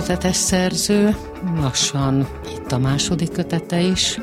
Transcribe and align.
kötetes 0.00 0.36
szerző, 0.36 1.16
lassan 1.60 2.28
itt 2.56 2.72
a 2.72 2.78
második 2.78 3.32
kötete 3.32 3.80
is, 3.80 4.18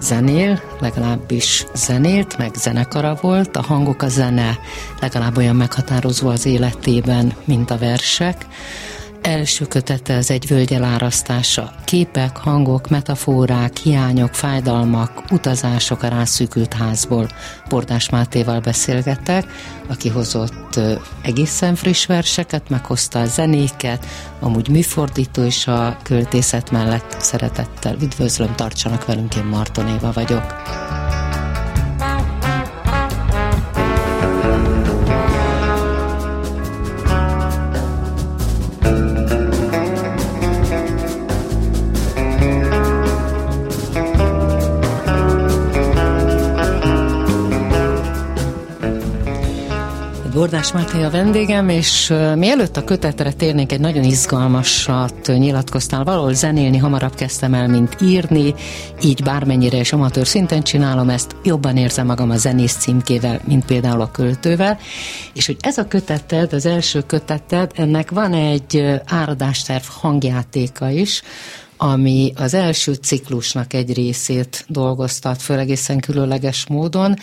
zenél, 0.00 0.60
legalábbis 0.80 1.66
zenélt, 1.74 2.38
meg 2.38 2.54
zenekara 2.54 3.18
volt, 3.20 3.56
a 3.56 3.62
hangok, 3.62 4.02
a 4.02 4.08
zene 4.08 4.58
legalább 5.00 5.36
olyan 5.36 5.56
meghatározó 5.56 6.28
az 6.28 6.46
életében, 6.46 7.32
mint 7.44 7.70
a 7.70 7.78
versek 7.78 8.46
első 9.22 9.64
kötete 9.66 10.16
az 10.16 10.30
egy 10.30 10.46
völgy 10.46 10.72
elárasztása. 10.72 11.74
Képek, 11.84 12.36
hangok, 12.36 12.88
metaforák, 12.88 13.76
hiányok, 13.76 14.34
fájdalmak, 14.34 15.22
utazások 15.30 16.02
a 16.02 16.08
rászűkült 16.08 16.74
házból. 16.74 17.28
Bordás 17.68 18.08
Mátéval 18.10 18.60
beszélgettek, 18.60 19.46
aki 19.88 20.08
hozott 20.08 20.80
egészen 21.22 21.74
friss 21.74 22.06
verseket, 22.06 22.68
meghozta 22.68 23.20
a 23.20 23.26
zenéket, 23.26 24.06
amúgy 24.40 24.68
műfordító 24.68 25.42
is 25.42 25.66
a 25.66 25.96
költészet 26.02 26.70
mellett 26.70 27.16
szeretettel. 27.18 27.96
Üdvözlöm, 28.00 28.54
tartsanak 28.54 29.06
velünk, 29.06 29.34
én 29.34 29.44
Marton 29.44 29.88
Éva 29.88 30.12
vagyok. 30.12 30.54
Bordás 50.52 50.72
Máté 50.72 51.02
a 51.02 51.10
vendégem, 51.10 51.68
és 51.68 52.14
mielőtt 52.34 52.76
a 52.76 52.84
kötetre 52.84 53.32
térnék, 53.32 53.72
egy 53.72 53.80
nagyon 53.80 54.04
izgalmasat 54.04 55.26
nyilatkoztál. 55.26 56.04
Valahol 56.04 56.34
zenélni 56.34 56.76
hamarabb 56.76 57.14
kezdtem 57.14 57.54
el, 57.54 57.68
mint 57.68 57.96
írni, 58.00 58.54
így 59.02 59.22
bármennyire 59.22 59.76
is 59.76 59.92
amatőr 59.92 60.26
szinten 60.26 60.62
csinálom 60.62 61.08
ezt, 61.08 61.36
jobban 61.42 61.76
érzem 61.76 62.06
magam 62.06 62.30
a 62.30 62.36
zenész 62.36 62.76
címkével, 62.76 63.40
mint 63.44 63.64
például 63.64 64.00
a 64.00 64.10
költővel, 64.10 64.78
és 65.34 65.46
hogy 65.46 65.56
ez 65.60 65.78
a 65.78 65.88
köteted, 65.88 66.52
az 66.52 66.66
első 66.66 67.00
köteted, 67.00 67.70
ennek 67.74 68.10
van 68.10 68.32
egy 68.32 69.00
áradásterv 69.06 69.84
hangjátéka 70.00 70.90
is, 70.90 71.22
ami 71.84 72.32
az 72.36 72.54
első 72.54 72.94
ciklusnak 72.94 73.72
egy 73.72 73.94
részét 73.94 74.64
dolgoztat 74.68 75.42
föl 75.42 75.58
egészen 75.58 76.00
különleges 76.00 76.66
módon. 76.66 77.16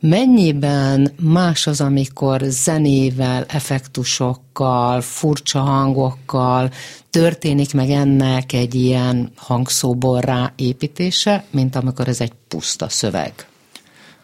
Mennyiben 0.00 1.12
más 1.20 1.66
az, 1.66 1.80
amikor 1.80 2.40
zenével, 2.42 3.44
effektusokkal, 3.48 5.00
furcsa 5.00 5.60
hangokkal 5.60 6.70
történik 7.10 7.74
meg 7.74 7.90
ennek 7.90 8.52
egy 8.52 8.74
ilyen 8.74 9.32
hangszóborrá 9.36 10.52
építése, 10.56 11.44
mint 11.50 11.76
amikor 11.76 12.08
ez 12.08 12.20
egy 12.20 12.32
puszta 12.48 12.88
szöveg? 12.88 13.32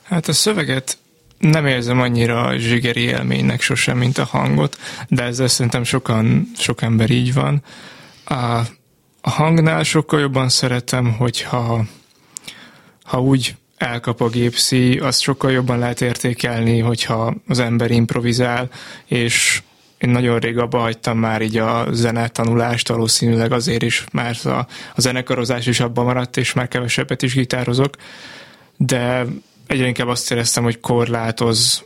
Hát 0.03 0.29
a 0.29 0.33
szöveget 0.33 0.99
nem 1.39 1.67
érzem 1.67 2.01
annyira 2.01 2.57
zsigeri 2.57 3.01
élménynek 3.01 3.61
sosem, 3.61 3.99
mint 3.99 4.19
a 4.19 4.25
hangot, 4.25 4.77
de 5.09 5.23
ezzel 5.23 5.49
szerintem 5.49 5.85
sokan, 5.85 6.51
sok 6.59 6.83
ember 6.83 7.11
így 7.11 7.35
van. 7.35 7.63
A, 8.25 8.61
a 9.27 9.31
hangnál 9.31 9.83
sokkal 9.83 10.21
jobban 10.21 10.49
szeretem, 10.49 11.13
hogyha 11.13 11.85
ha 13.03 13.21
úgy 13.21 13.55
elkap 13.77 14.21
a 14.21 14.29
gépszi, 14.29 14.99
azt 14.99 15.21
sokkal 15.21 15.51
jobban 15.51 15.79
lehet 15.79 16.01
értékelni, 16.01 16.79
hogyha 16.79 17.35
az 17.49 17.59
ember 17.59 17.91
improvizál, 17.91 18.69
és 19.05 19.63
én 19.99 20.11
nagyon 20.11 20.39
rég 20.39 20.59
abba 20.59 20.79
hagytam 20.79 21.19
már 21.19 21.43
így 21.43 21.57
a 21.57 21.87
zenetanulást, 21.91 22.89
valószínűleg 22.89 23.53
azért 23.53 23.83
is, 23.83 24.05
mert 24.13 24.45
a, 24.45 24.59
a 24.95 25.01
zenekarozás 25.01 25.67
is 25.67 25.81
abban 25.81 26.05
maradt, 26.05 26.37
és 26.37 26.53
már 26.53 26.69
kevesebbet 26.69 27.23
is 27.23 27.35
gitározok, 27.35 27.95
de 28.77 29.25
egyre 29.67 29.87
inkább 29.87 30.09
azt 30.09 30.31
éreztem, 30.31 30.63
hogy 30.63 30.81
korlátoz 30.81 31.85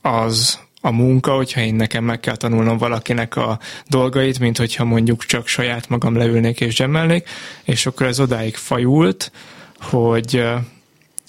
az 0.00 0.58
a 0.84 0.90
munka, 0.90 1.32
hogyha 1.32 1.60
én 1.60 1.74
nekem 1.74 2.04
meg 2.04 2.20
kell 2.20 2.36
tanulnom 2.36 2.78
valakinek 2.78 3.36
a 3.36 3.58
dolgait, 3.88 4.38
mint 4.38 4.58
hogyha 4.58 4.84
mondjuk 4.84 5.24
csak 5.24 5.46
saját 5.46 5.88
magam 5.88 6.16
leülnék 6.16 6.60
és 6.60 6.76
gemmelnék, 6.76 7.28
és 7.64 7.86
akkor 7.86 8.06
ez 8.06 8.20
odáig 8.20 8.54
fajult, 8.54 9.32
hogy 9.80 10.44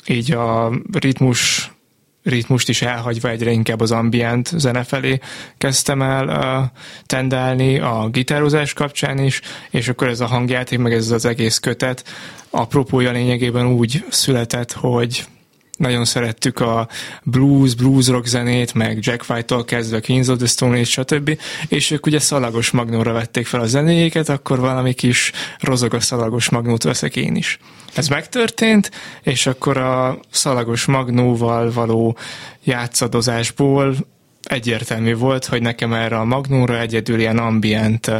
így 0.07 0.31
a 0.31 0.71
ritmus 0.91 1.71
ritmust 2.23 2.69
is 2.69 2.81
elhagyva 2.81 3.29
egyre 3.29 3.51
inkább 3.51 3.81
az 3.81 3.91
ambient 3.91 4.51
zene 4.55 4.83
felé 4.83 5.19
kezdtem 5.57 6.01
el 6.01 6.27
uh, 6.27 6.79
tendálni 7.05 7.79
a 7.79 8.09
gitározás 8.11 8.73
kapcsán 8.73 9.19
is, 9.19 9.41
és 9.69 9.87
akkor 9.87 10.07
ez 10.07 10.19
a 10.19 10.25
hangjáték, 10.25 10.79
meg 10.79 10.93
ez 10.93 11.11
az 11.11 11.25
egész 11.25 11.57
kötet 11.57 12.03
apropója 12.49 13.11
lényegében 13.11 13.65
úgy 13.65 14.05
született, 14.09 14.71
hogy 14.71 15.25
nagyon 15.77 16.05
szerettük 16.05 16.59
a 16.59 16.87
blues, 17.23 17.75
blues 17.75 18.07
rock 18.07 18.25
zenét, 18.25 18.73
meg 18.73 18.97
Jack 19.01 19.29
White-tól 19.29 19.65
kezdve 19.65 19.99
Kings 19.99 20.27
of 20.27 20.37
the 20.37 20.45
Stone 20.45 20.73
Age, 20.73 20.83
stb. 20.83 21.39
És 21.67 21.91
ők 21.91 22.05
ugye 22.05 22.19
szalagos 22.19 22.71
magnóra 22.71 23.11
vették 23.11 23.45
fel 23.45 23.61
a 23.61 23.65
zenéjéket, 23.65 24.29
akkor 24.29 24.59
valami 24.59 24.93
kis 24.93 25.31
rozog 25.59 25.93
a 25.93 25.99
szalagos 25.99 26.49
magnót 26.49 26.83
veszek 26.83 27.15
én 27.15 27.35
is. 27.35 27.59
Ez 27.93 28.07
megtörtént, 28.07 28.91
és 29.23 29.45
akkor 29.45 29.77
a 29.77 30.19
szalagos 30.29 30.85
magnóval 30.85 31.71
való 31.71 32.17
játszadozásból 32.63 33.95
egyértelmű 34.43 35.15
volt, 35.15 35.45
hogy 35.45 35.61
nekem 35.61 35.93
erre 35.93 36.19
a 36.19 36.25
magnóra 36.25 36.79
egyedül 36.79 37.19
ilyen 37.19 37.37
ambient 37.37 38.11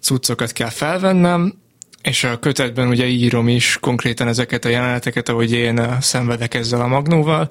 cuccokat 0.00 0.52
kell 0.52 0.68
felvennem, 0.68 1.54
és 2.02 2.24
a 2.24 2.38
kötetben 2.38 2.88
ugye 2.88 3.06
írom 3.06 3.48
is 3.48 3.78
konkrétan 3.80 4.28
ezeket 4.28 4.64
a 4.64 4.68
jeleneteket, 4.68 5.28
ahogy 5.28 5.52
én 5.52 5.78
eh, 5.78 6.00
szenvedek 6.00 6.54
ezzel 6.54 6.80
a 6.80 6.86
magnóval, 6.86 7.50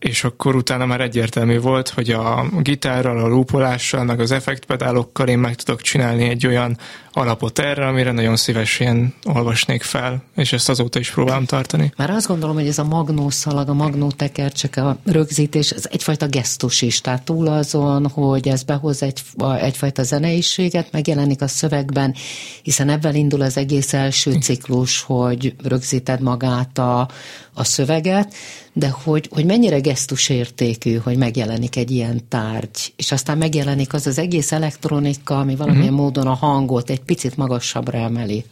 és 0.00 0.24
akkor 0.24 0.56
utána 0.56 0.86
már 0.86 1.00
egyértelmű 1.00 1.58
volt, 1.58 1.88
hogy 1.88 2.10
a 2.10 2.46
gitárral, 2.60 3.18
a 3.18 3.26
lúpolással, 3.26 4.04
meg 4.04 4.20
az 4.20 4.30
effektpedálokkal 4.30 5.28
én 5.28 5.38
meg 5.38 5.54
tudok 5.54 5.80
csinálni 5.80 6.28
egy 6.28 6.46
olyan 6.46 6.78
alapot 7.12 7.58
erre, 7.58 7.86
amire 7.86 8.12
nagyon 8.12 8.36
szívesen 8.36 9.14
olvasnék 9.24 9.82
fel, 9.82 10.22
és 10.36 10.52
ezt 10.52 10.68
azóta 10.68 10.98
is 10.98 11.10
próbálom 11.10 11.44
tartani. 11.44 11.92
Már 11.96 12.10
azt 12.10 12.26
gondolom, 12.26 12.54
hogy 12.54 12.66
ez 12.66 12.78
a 12.78 12.84
magnószalag, 12.84 13.68
a 13.68 13.74
magnótekercsek, 13.74 14.76
a 14.76 14.96
rögzítés, 15.04 15.70
ez 15.70 15.84
egyfajta 15.90 16.26
gesztus 16.26 16.82
is, 16.82 17.00
tehát 17.00 17.22
túl 17.22 17.46
azon, 17.46 18.08
hogy 18.08 18.48
ez 18.48 18.62
behoz 18.62 19.02
egy, 19.02 19.22
egyfajta 19.60 20.02
zeneiséget, 20.02 20.92
megjelenik 20.92 21.42
a 21.42 21.48
szövegben, 21.48 22.14
hiszen 22.62 22.88
ebben 22.88 23.14
indul 23.14 23.40
az 23.42 23.56
egész 23.56 23.92
első 23.92 24.32
ciklus, 24.32 25.02
hogy 25.02 25.54
rögzíted 25.62 26.20
magát 26.20 26.78
a, 26.78 27.08
a 27.54 27.64
szöveget, 27.64 28.34
de 28.72 28.88
hogy, 28.88 29.28
hogy 29.32 29.44
mennyire 29.44 29.78
gesztusértékű, 29.78 30.96
hogy 30.96 31.16
megjelenik 31.16 31.76
egy 31.76 31.90
ilyen 31.90 32.20
tárgy, 32.28 32.92
és 32.96 33.12
aztán 33.12 33.38
megjelenik 33.38 33.92
az 33.92 34.06
az 34.06 34.18
egész 34.18 34.52
elektronika, 34.52 35.38
ami 35.38 35.56
valamilyen 35.56 35.84
uh-huh. 35.84 36.00
módon 36.00 36.26
a 36.26 36.34
hangot 36.34 36.90
egy 36.90 37.00
picit 37.00 37.36
magasabbra 37.36 37.98
emeli. 37.98 38.44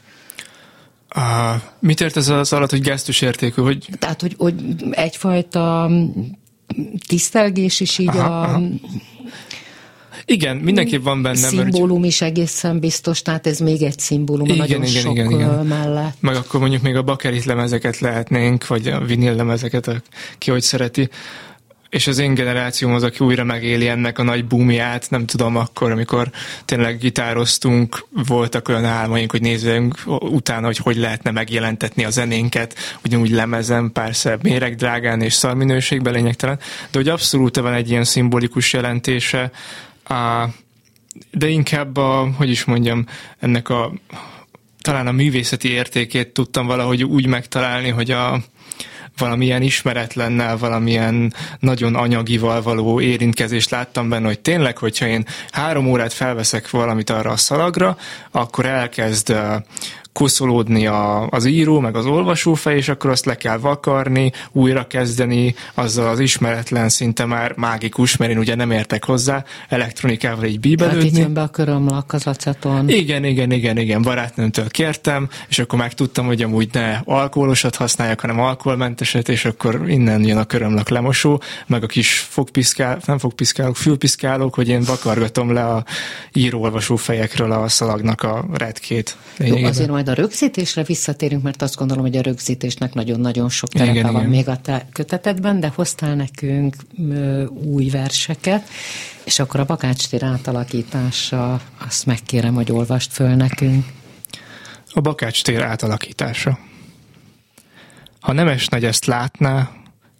Uh, 1.16 1.62
mit 1.78 2.00
ért 2.00 2.16
ez 2.16 2.28
az 2.28 2.52
alatt, 2.52 2.70
hogy 2.70 2.80
gesztusértékű? 2.80 3.62
Hogy... 3.62 3.88
Tehát, 3.98 4.20
hogy, 4.20 4.34
hogy 4.38 4.54
egyfajta 4.90 5.90
tisztelgés 7.06 7.80
is 7.80 7.98
így 7.98 8.08
aha, 8.08 8.40
a... 8.40 8.42
Aha. 8.42 8.60
Igen, 10.30 10.56
mindenképp 10.56 11.02
van 11.02 11.22
benne. 11.22 11.36
Szimbólum 11.36 12.04
is 12.04 12.20
egészen 12.20 12.78
biztos, 12.78 13.22
tehát 13.22 13.46
ez 13.46 13.58
még 13.58 13.82
egy 13.82 13.98
szimbólum 13.98 14.46
igen, 14.46 14.56
nagyon 14.56 14.82
igen, 14.84 15.02
sok 15.02 15.12
igen, 15.12 15.30
igen. 15.30 15.66
mellett. 15.66 16.16
Meg 16.20 16.36
akkor 16.36 16.60
mondjuk 16.60 16.82
még 16.82 16.96
a 16.96 17.02
bakerit 17.02 17.44
lemezeket 17.44 17.98
lehetnénk, 17.98 18.66
vagy 18.66 18.88
a 18.88 19.00
vinil 19.00 19.34
lemezeket, 19.34 20.02
ki 20.38 20.50
hogy 20.50 20.62
szereti 20.62 21.08
és 21.90 22.06
az 22.06 22.18
én 22.18 22.34
generációm 22.34 22.92
az, 22.92 23.02
aki 23.02 23.24
újra 23.24 23.44
megéli 23.44 23.88
ennek 23.88 24.18
a 24.18 24.22
nagy 24.22 24.44
boomját, 24.46 25.10
nem 25.10 25.26
tudom, 25.26 25.56
akkor, 25.56 25.90
amikor 25.90 26.30
tényleg 26.64 26.98
gitároztunk, 26.98 28.06
voltak 28.26 28.68
olyan 28.68 28.84
álmaink, 28.84 29.30
hogy 29.30 29.40
nézzünk 29.40 29.98
utána, 30.06 30.66
hogy 30.66 30.76
hogy 30.76 30.96
lehetne 30.96 31.30
megjelentetni 31.30 32.04
a 32.04 32.10
zenénket, 32.10 32.74
ugyanúgy 33.04 33.30
lemezem, 33.30 33.92
persze 33.92 34.38
méregdrágán 34.42 35.22
és 35.22 35.32
szarminőségben 35.32 36.12
lényegtelen, 36.12 36.58
de 36.90 36.98
hogy 36.98 37.08
abszolút 37.08 37.56
van 37.56 37.72
egy 37.72 37.90
ilyen 37.90 38.04
szimbolikus 38.04 38.72
jelentése, 38.72 39.50
de 41.30 41.48
inkább 41.48 41.96
a, 41.96 42.30
hogy 42.36 42.50
is 42.50 42.64
mondjam, 42.64 43.06
ennek 43.38 43.68
a 43.68 43.92
talán 44.80 45.06
a 45.06 45.12
művészeti 45.12 45.68
értékét 45.68 46.32
tudtam 46.32 46.66
valahogy 46.66 47.04
úgy 47.04 47.26
megtalálni, 47.26 47.88
hogy 47.88 48.10
a, 48.10 48.40
valamilyen 49.18 49.62
ismeretlennel, 49.62 50.56
valamilyen 50.58 51.34
nagyon 51.58 51.94
anyagival 51.94 52.62
való 52.62 53.00
érintkezést 53.00 53.70
láttam 53.70 54.08
benne, 54.08 54.26
hogy 54.26 54.40
tényleg, 54.40 54.78
hogyha 54.78 55.06
én 55.06 55.26
három 55.50 55.86
órát 55.86 56.12
felveszek 56.12 56.70
valamit 56.70 57.10
arra 57.10 57.30
a 57.30 57.36
szalagra, 57.36 57.96
akkor 58.30 58.66
elkezd 58.66 59.34
koszolódni 60.18 60.86
a, 60.86 61.26
az 61.26 61.44
író, 61.44 61.80
meg 61.80 61.96
az 61.96 62.06
olvasófej, 62.06 62.76
és 62.76 62.88
akkor 62.88 63.10
azt 63.10 63.24
le 63.24 63.34
kell 63.34 63.58
vakarni, 63.58 64.32
újra 64.52 64.86
kezdeni, 64.86 65.54
azzal 65.74 66.08
az 66.08 66.20
ismeretlen 66.20 66.88
szinte 66.88 67.24
már 67.24 67.52
mágikus, 67.56 68.16
mert 68.16 68.30
én 68.30 68.38
ugye 68.38 68.54
nem 68.54 68.70
értek 68.70 69.04
hozzá, 69.04 69.44
elektronikával 69.68 70.44
így 70.44 70.60
bíbelődni. 70.60 71.10
Tehát 71.10 71.32
be 71.32 71.40
a 71.40 71.48
körömlak 71.48 72.12
az 72.12 72.26
aceton. 72.26 72.88
Igen, 72.88 73.24
igen, 73.24 73.50
igen, 73.50 73.78
igen, 73.78 74.02
barátnőmtől 74.02 74.68
kértem, 74.68 75.28
és 75.48 75.58
akkor 75.58 75.78
megtudtam, 75.78 76.26
hogy 76.26 76.42
amúgy 76.42 76.68
ne 76.72 77.00
alkoholosat 77.04 77.76
használjak, 77.76 78.20
hanem 78.20 78.40
alkoholmenteset, 78.40 79.28
és 79.28 79.44
akkor 79.44 79.84
innen 79.86 80.24
jön 80.24 80.38
a 80.38 80.44
körömlak 80.44 80.88
lemosó, 80.88 81.42
meg 81.66 81.82
a 81.82 81.86
kis 81.86 82.18
fogpiszkál, 82.18 82.98
nem 83.06 83.18
fogpiszkálók, 83.18 83.76
fülpiszkálók, 83.76 84.54
hogy 84.54 84.68
én 84.68 84.82
vakargatom 84.82 85.52
le 85.52 85.64
a 85.64 85.84
író-olvasó 86.32 86.96
fejekről 86.96 87.52
a 87.52 87.68
szalagnak 87.68 88.22
a 88.22 88.44
redkét. 88.52 89.16
Jó, 89.38 89.56
azért 89.64 89.90
majd 89.90 90.07
majd 90.08 90.20
a 90.20 90.22
rögzítésre 90.22 90.82
visszatérünk, 90.82 91.42
mert 91.42 91.62
azt 91.62 91.76
gondolom, 91.76 92.04
hogy 92.04 92.16
a 92.16 92.20
rögzítésnek 92.20 92.94
nagyon-nagyon 92.94 93.48
sok 93.48 93.68
terepe 93.68 93.90
igen, 93.90 94.12
van 94.12 94.20
igen. 94.20 94.30
még 94.30 94.48
a 94.48 94.56
te 94.56 94.86
kötetedben, 94.92 95.60
de 95.60 95.72
hoztál 95.74 96.14
nekünk 96.14 96.76
ö, 97.10 97.44
új 97.44 97.88
verseket, 97.88 98.68
és 99.24 99.38
akkor 99.38 99.60
a 99.60 99.64
Bakács 99.64 100.08
tér 100.08 100.24
átalakítása, 100.24 101.60
azt 101.86 102.06
megkérem, 102.06 102.54
hogy 102.54 102.72
olvast 102.72 103.12
föl 103.12 103.34
nekünk. 103.34 103.86
A 104.92 105.00
Bakács 105.00 105.42
tér 105.42 105.62
átalakítása. 105.62 106.58
Ha 108.20 108.32
Nemes 108.32 108.68
Nagy 108.68 108.84
ezt 108.84 109.04
látná, 109.04 109.70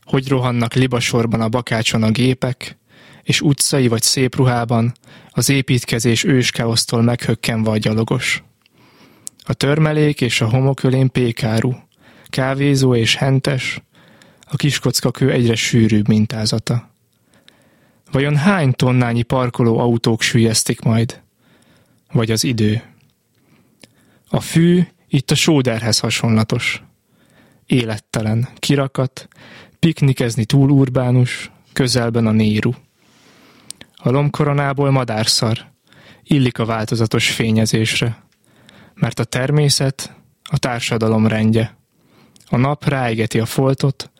hogy 0.04 0.28
rohannak 0.28 0.74
libasorban 0.74 1.40
a 1.40 1.48
bakácson 1.48 2.02
a 2.02 2.10
gépek, 2.10 2.78
és 3.22 3.40
utcai 3.40 3.88
vagy 3.88 4.02
szép 4.02 4.36
ruhában 4.36 4.92
az 5.30 5.48
építkezés 5.48 6.24
őskeosztól 6.24 7.02
meghökkenve 7.02 7.70
a 7.70 7.76
gyalogos. 7.76 8.42
A 9.48 9.54
törmelék 9.54 10.20
és 10.20 10.40
a 10.40 10.48
homokölén 10.48 11.10
pékáru, 11.10 11.72
kávézó 12.26 12.94
és 12.94 13.14
hentes, 13.14 13.82
a 14.46 14.56
kiskockakő 14.56 15.30
egyre 15.30 15.54
sűrűbb 15.54 16.08
mintázata. 16.08 16.90
Vajon 18.10 18.36
hány 18.36 18.72
tonnányi 18.72 19.22
parkoló 19.22 19.78
autók 19.78 20.22
sűjesztik 20.22 20.80
majd? 20.80 21.20
Vagy 22.12 22.30
az 22.30 22.44
idő? 22.44 22.82
A 24.28 24.40
fű 24.40 24.82
itt 25.08 25.30
a 25.30 25.34
sóderhez 25.34 25.98
hasonlatos. 25.98 26.82
Élettelen, 27.66 28.48
kirakat, 28.56 29.28
piknikezni 29.78 30.44
túl 30.44 30.70
urbánus, 30.70 31.50
közelben 31.72 32.26
a 32.26 32.32
néru. 32.32 32.72
A 33.96 34.10
lomkoronából 34.10 34.90
madárszar, 34.90 35.66
illik 36.22 36.58
a 36.58 36.64
változatos 36.64 37.30
fényezésre 37.30 38.26
mert 38.98 39.18
a 39.18 39.24
természet 39.24 40.14
a 40.42 40.58
társadalom 40.58 41.26
rendje. 41.26 41.76
A 42.48 42.56
nap 42.56 42.84
ráégeti 42.84 43.38
a 43.38 43.46
foltot, 43.46 44.10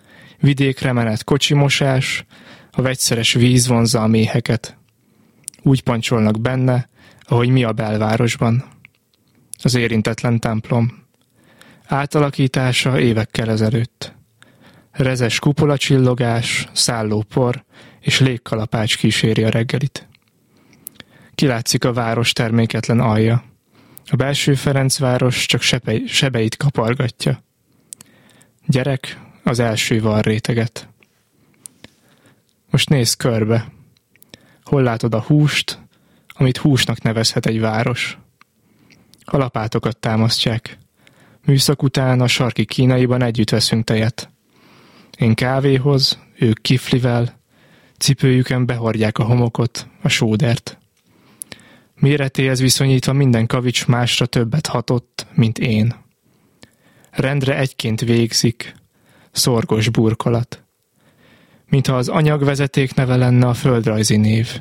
vidékre 0.41 0.93
menet 0.93 1.25
kocsimosás, 1.25 2.25
a 2.71 2.83
vegyszeres 2.83 3.33
víz 3.33 3.67
vonzza 3.67 4.03
a 4.03 4.07
méheket. 4.07 4.77
Úgy 5.63 5.83
pancsolnak 5.83 6.41
benne, 6.41 6.89
ahogy 7.23 7.49
mi 7.49 7.65
a 7.65 7.73
belvárosban. 7.73 8.65
Az 9.63 9.75
érintetlen 9.75 10.41
templom. 10.41 11.07
Átalakítása 11.87 13.01
évekkel 13.01 13.51
ezelőtt. 13.51 14.15
Rezes 14.91 15.39
kupolacsillogás, 15.39 16.69
szállópor 16.73 17.65
és 18.01 18.21
légkalapács 18.21 18.99
kíséri 18.99 19.45
a 19.45 19.49
reggelit. 19.49 20.09
Kilátszik 21.35 21.85
a 21.85 21.93
város 21.93 22.33
terméketlen 22.33 23.01
alja. 23.01 23.45
A 24.11 24.17
belső 24.17 24.55
Ferencváros 24.55 25.47
csak 25.47 25.61
sebe, 25.61 26.07
sebeit 26.07 26.57
kapargatja. 26.57 27.43
Gyerek 28.67 29.21
az 29.43 29.59
első 29.59 30.01
van 30.01 30.21
réteget. 30.21 30.89
Most 32.71 32.89
nézz 32.89 33.13
körbe. 33.13 33.73
Hol 34.63 34.83
látod 34.83 35.15
a 35.15 35.21
húst, 35.21 35.79
amit 36.29 36.57
húsnak 36.57 37.03
nevezhet 37.03 37.47
egy 37.47 37.61
város? 37.61 38.19
A 39.25 39.37
lapátokat 39.37 39.97
támasztják. 39.97 40.79
Műszak 41.45 41.83
után 41.83 42.21
a 42.21 42.27
sarki 42.27 42.65
kínaiban 42.65 43.23
együtt 43.23 43.51
veszünk 43.51 43.85
tejet. 43.85 44.31
Én 45.19 45.35
kávéhoz, 45.35 46.19
ők 46.39 46.63
kiflivel, 46.63 47.41
cipőjüken 47.99 48.67
behordják 48.67 49.19
a 49.19 49.25
homokot, 49.25 49.87
a 50.03 50.09
sódert. 50.09 50.78
Méretéhez 51.99 52.61
viszonyítva 52.61 53.13
minden 53.13 53.47
kavics 53.47 53.87
másra 53.87 54.27
többet 54.27 54.67
hatott, 54.67 55.27
mint 55.35 55.59
én. 55.59 55.95
Rendre 57.11 57.57
egyként 57.59 58.01
végzik, 58.01 58.75
szorgos 59.31 59.89
burkolat. 59.89 60.63
Mintha 61.69 61.97
az 61.97 62.09
anyagvezeték 62.09 62.95
neve 62.95 63.17
lenne 63.17 63.47
a 63.47 63.55
földrajzi 63.55 64.17
név. 64.17 64.61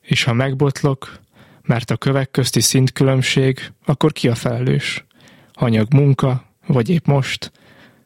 És 0.00 0.24
ha 0.24 0.32
megbotlok, 0.32 1.18
mert 1.62 1.90
a 1.90 1.96
kövek 1.96 2.30
közti 2.30 2.60
szintkülönbség, 2.60 3.72
akkor 3.84 4.12
ki 4.12 4.28
a 4.28 4.34
felelős? 4.34 5.04
Anyag 5.52 5.92
munka, 5.92 6.44
vagy 6.66 6.88
épp 6.88 7.06
most, 7.06 7.52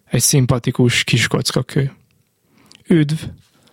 egy 0.05 0.21
szimpatikus 0.21 1.05
kis 1.05 1.27
kockakő. 1.27 1.93
Üdv, 2.87 3.23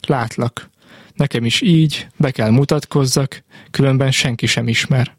látlak, 0.08 0.70
Nekem 1.20 1.46
is 1.46 1.62
így, 1.62 2.08
be 2.18 2.32
kell 2.32 2.50
mutatkozzak, 2.50 3.44
különben 3.72 4.12
senki 4.12 4.46
sem 4.46 4.68
ismer. 4.68 5.16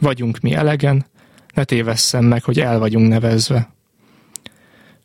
Vagyunk 0.00 0.40
mi 0.40 0.54
elegen, 0.54 1.06
ne 1.54 1.64
tévesszem 1.64 2.24
meg, 2.24 2.42
hogy 2.42 2.60
el 2.60 2.78
vagyunk 2.78 3.08
nevezve. 3.08 3.72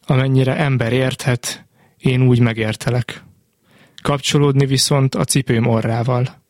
Amennyire 0.05 0.55
ember 0.55 0.93
érthet, 0.93 1.65
én 1.97 2.21
úgy 2.21 2.39
megértelek. 2.39 3.23
Kapcsolódni 4.01 4.65
viszont 4.65 5.15
a 5.15 5.23
cipőm 5.23 5.67
orrával. 5.67 6.41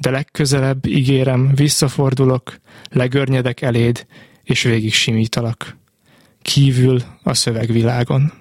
De 0.00 0.10
legközelebb, 0.10 0.86
ígérem, 0.86 1.54
visszafordulok, 1.54 2.56
legörnyedek 2.90 3.62
eléd, 3.62 4.06
és 4.42 4.62
végig 4.62 4.92
simítalak. 4.92 5.76
Kívül 6.42 7.02
a 7.22 7.34
szövegvilágon. 7.34 8.32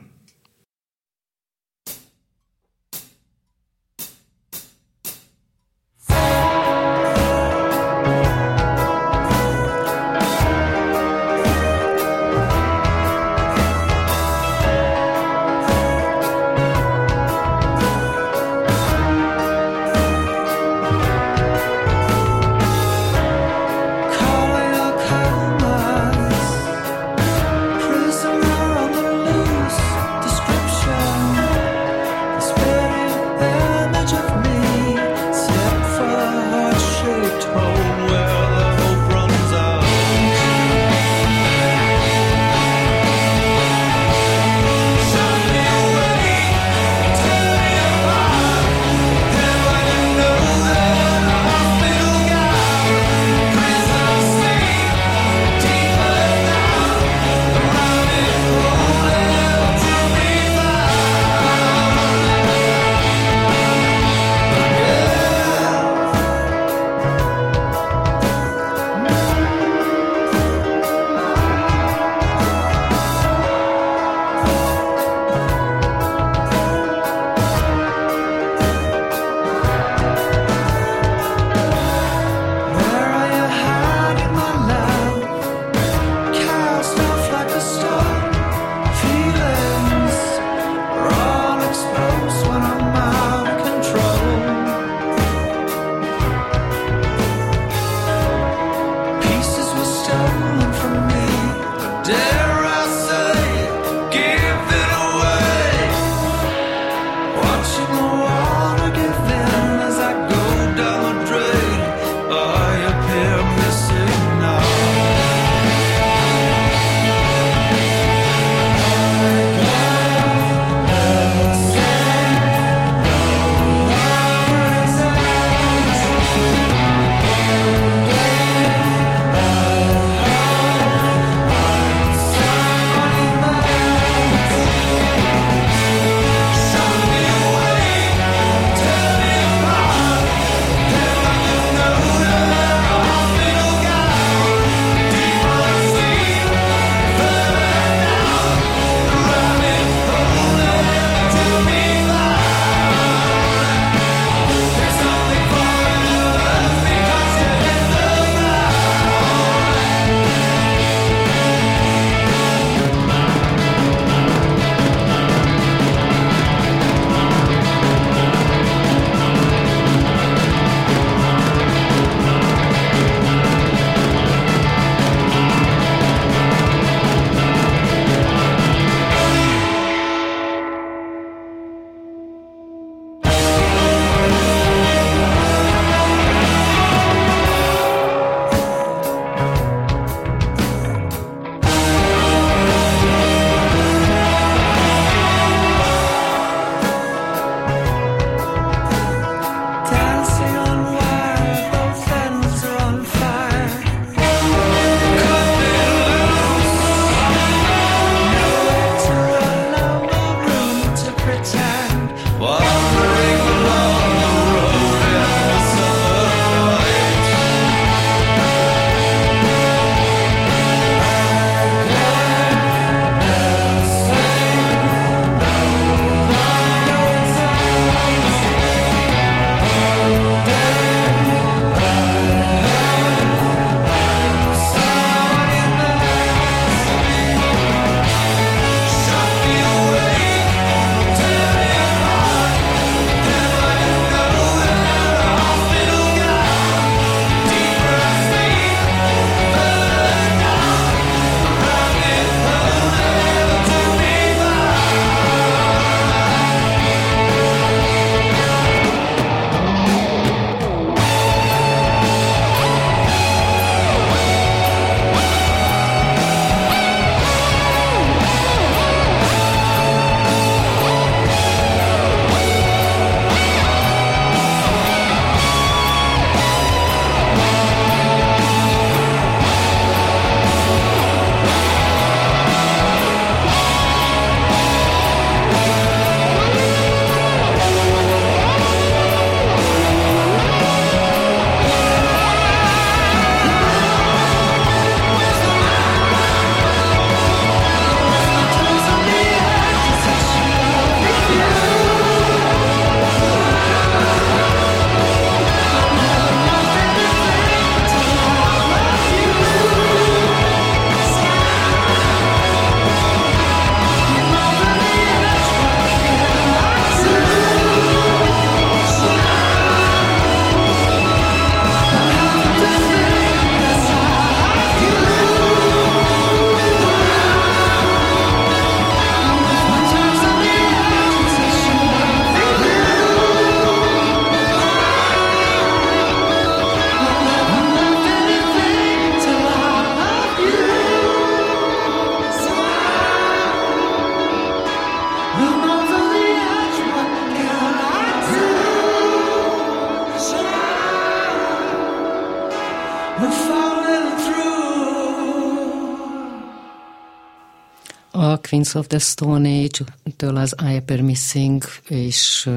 Queens 358.53 358.75
of 358.75 358.87
the 358.87 358.99
Stone 358.99 359.49
Age-től 359.49 360.35
az 360.35 360.55
I 360.71 360.75
Appear 360.75 360.99
Missing 360.99 361.63
és 361.87 362.49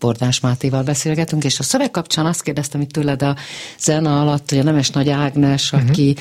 Bordás 0.00 0.40
Mátéval 0.40 0.82
beszélgetünk, 0.82 1.44
és 1.44 1.58
a 1.58 1.62
szöveg 1.62 1.90
kapcsán 1.90 2.26
azt 2.26 2.42
kérdeztem 2.42 2.80
itt 2.80 2.90
tőled 2.90 3.22
a 3.22 3.36
zene 3.78 4.10
alatt, 4.10 4.50
hogy 4.50 4.58
a 4.58 4.62
Nemes 4.62 4.90
Nagy 4.90 5.08
Ágnes, 5.08 5.72
uh-huh. 5.72 5.88
aki 5.88 6.16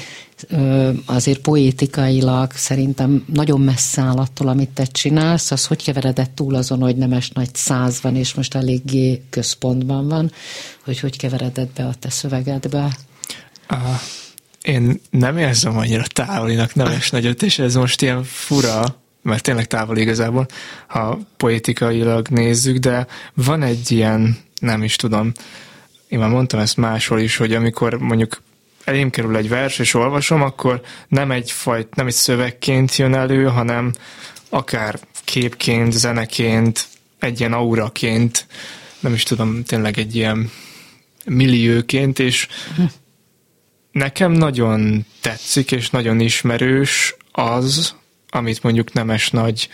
azért 1.06 1.40
poétikailag 1.40 2.52
szerintem 2.52 3.26
nagyon 3.34 3.62
messze 3.62 4.02
áll 4.02 4.18
attól, 4.18 4.48
amit 4.48 4.70
te 4.70 4.86
csinálsz, 4.86 5.52
az 5.52 5.66
hogy 5.66 5.84
keveredett 5.84 6.36
túl 6.36 6.56
azon, 6.56 6.82
hogy 6.82 6.96
Nemes 6.96 7.30
Nagy 7.30 7.56
száz 7.56 8.02
van, 8.02 8.16
és 8.16 8.34
most 8.34 8.56
eléggé 8.56 9.22
központban 9.30 10.08
van, 10.08 10.32
hogy 10.84 11.00
hogy 11.00 11.18
keveredett 11.18 11.74
be 11.74 11.86
a 11.86 11.94
te 12.00 12.10
szövegedbe? 12.10 12.98
Uh 13.72 14.00
én 14.64 15.02
nem 15.10 15.38
érzem 15.38 15.78
annyira 15.78 16.04
távolinak 16.04 16.74
Nemes 16.74 17.10
Nagyot, 17.10 17.42
és 17.42 17.60
ez 17.60 17.76
most 17.76 18.02
ilyen 18.02 18.24
fura, 18.24 19.03
mert 19.24 19.44
tényleg 19.44 19.68
távol 19.68 19.98
igazából, 19.98 20.46
ha 20.88 21.20
poétikailag 21.38 22.28
nézzük, 22.28 22.78
de 22.78 23.08
van 23.34 23.62
egy 23.62 23.92
ilyen, 23.92 24.38
nem 24.60 24.84
is 24.84 24.96
tudom, 24.96 25.32
én 26.08 26.20
már 26.20 26.30
mondtam 26.30 26.60
ezt 26.60 26.78
máshol 26.78 27.20
is, 27.20 27.38
hogy 27.38 27.54
amikor 27.54 27.94
mondjuk 27.94 28.42
elém 28.84 29.10
kerül 29.10 29.38
egy 29.38 29.50
vers, 29.50 29.80
és 29.80 29.94
olvasom, 29.94 30.42
akkor 30.42 30.82
nem 31.08 31.32
egy 31.32 31.52
fajt, 31.52 31.96
nem 31.96 32.08
egy 32.08 32.14
szövegként 32.14 32.96
jön 32.96 33.14
elő, 33.14 33.46
hanem 33.46 33.94
akár 34.50 35.00
képként, 35.24 35.92
zeneként, 35.92 36.88
egy 37.20 37.40
ilyen 37.40 37.54
auraként, 37.54 38.48
nem 39.00 39.14
is 39.14 39.24
tudom, 39.24 39.64
tényleg 39.64 39.98
egy 39.98 40.16
ilyen 40.16 40.52
millióként, 41.26 42.20
és 42.20 42.48
Nekem 43.94 44.32
nagyon 44.32 45.06
tetszik, 45.22 45.72
és 45.72 45.90
nagyon 45.90 46.20
ismerős 46.20 47.16
az, 47.32 47.96
amit 48.34 48.64
mondjuk 48.64 48.94
Nemes 48.94 49.30
Nagy 49.30 49.70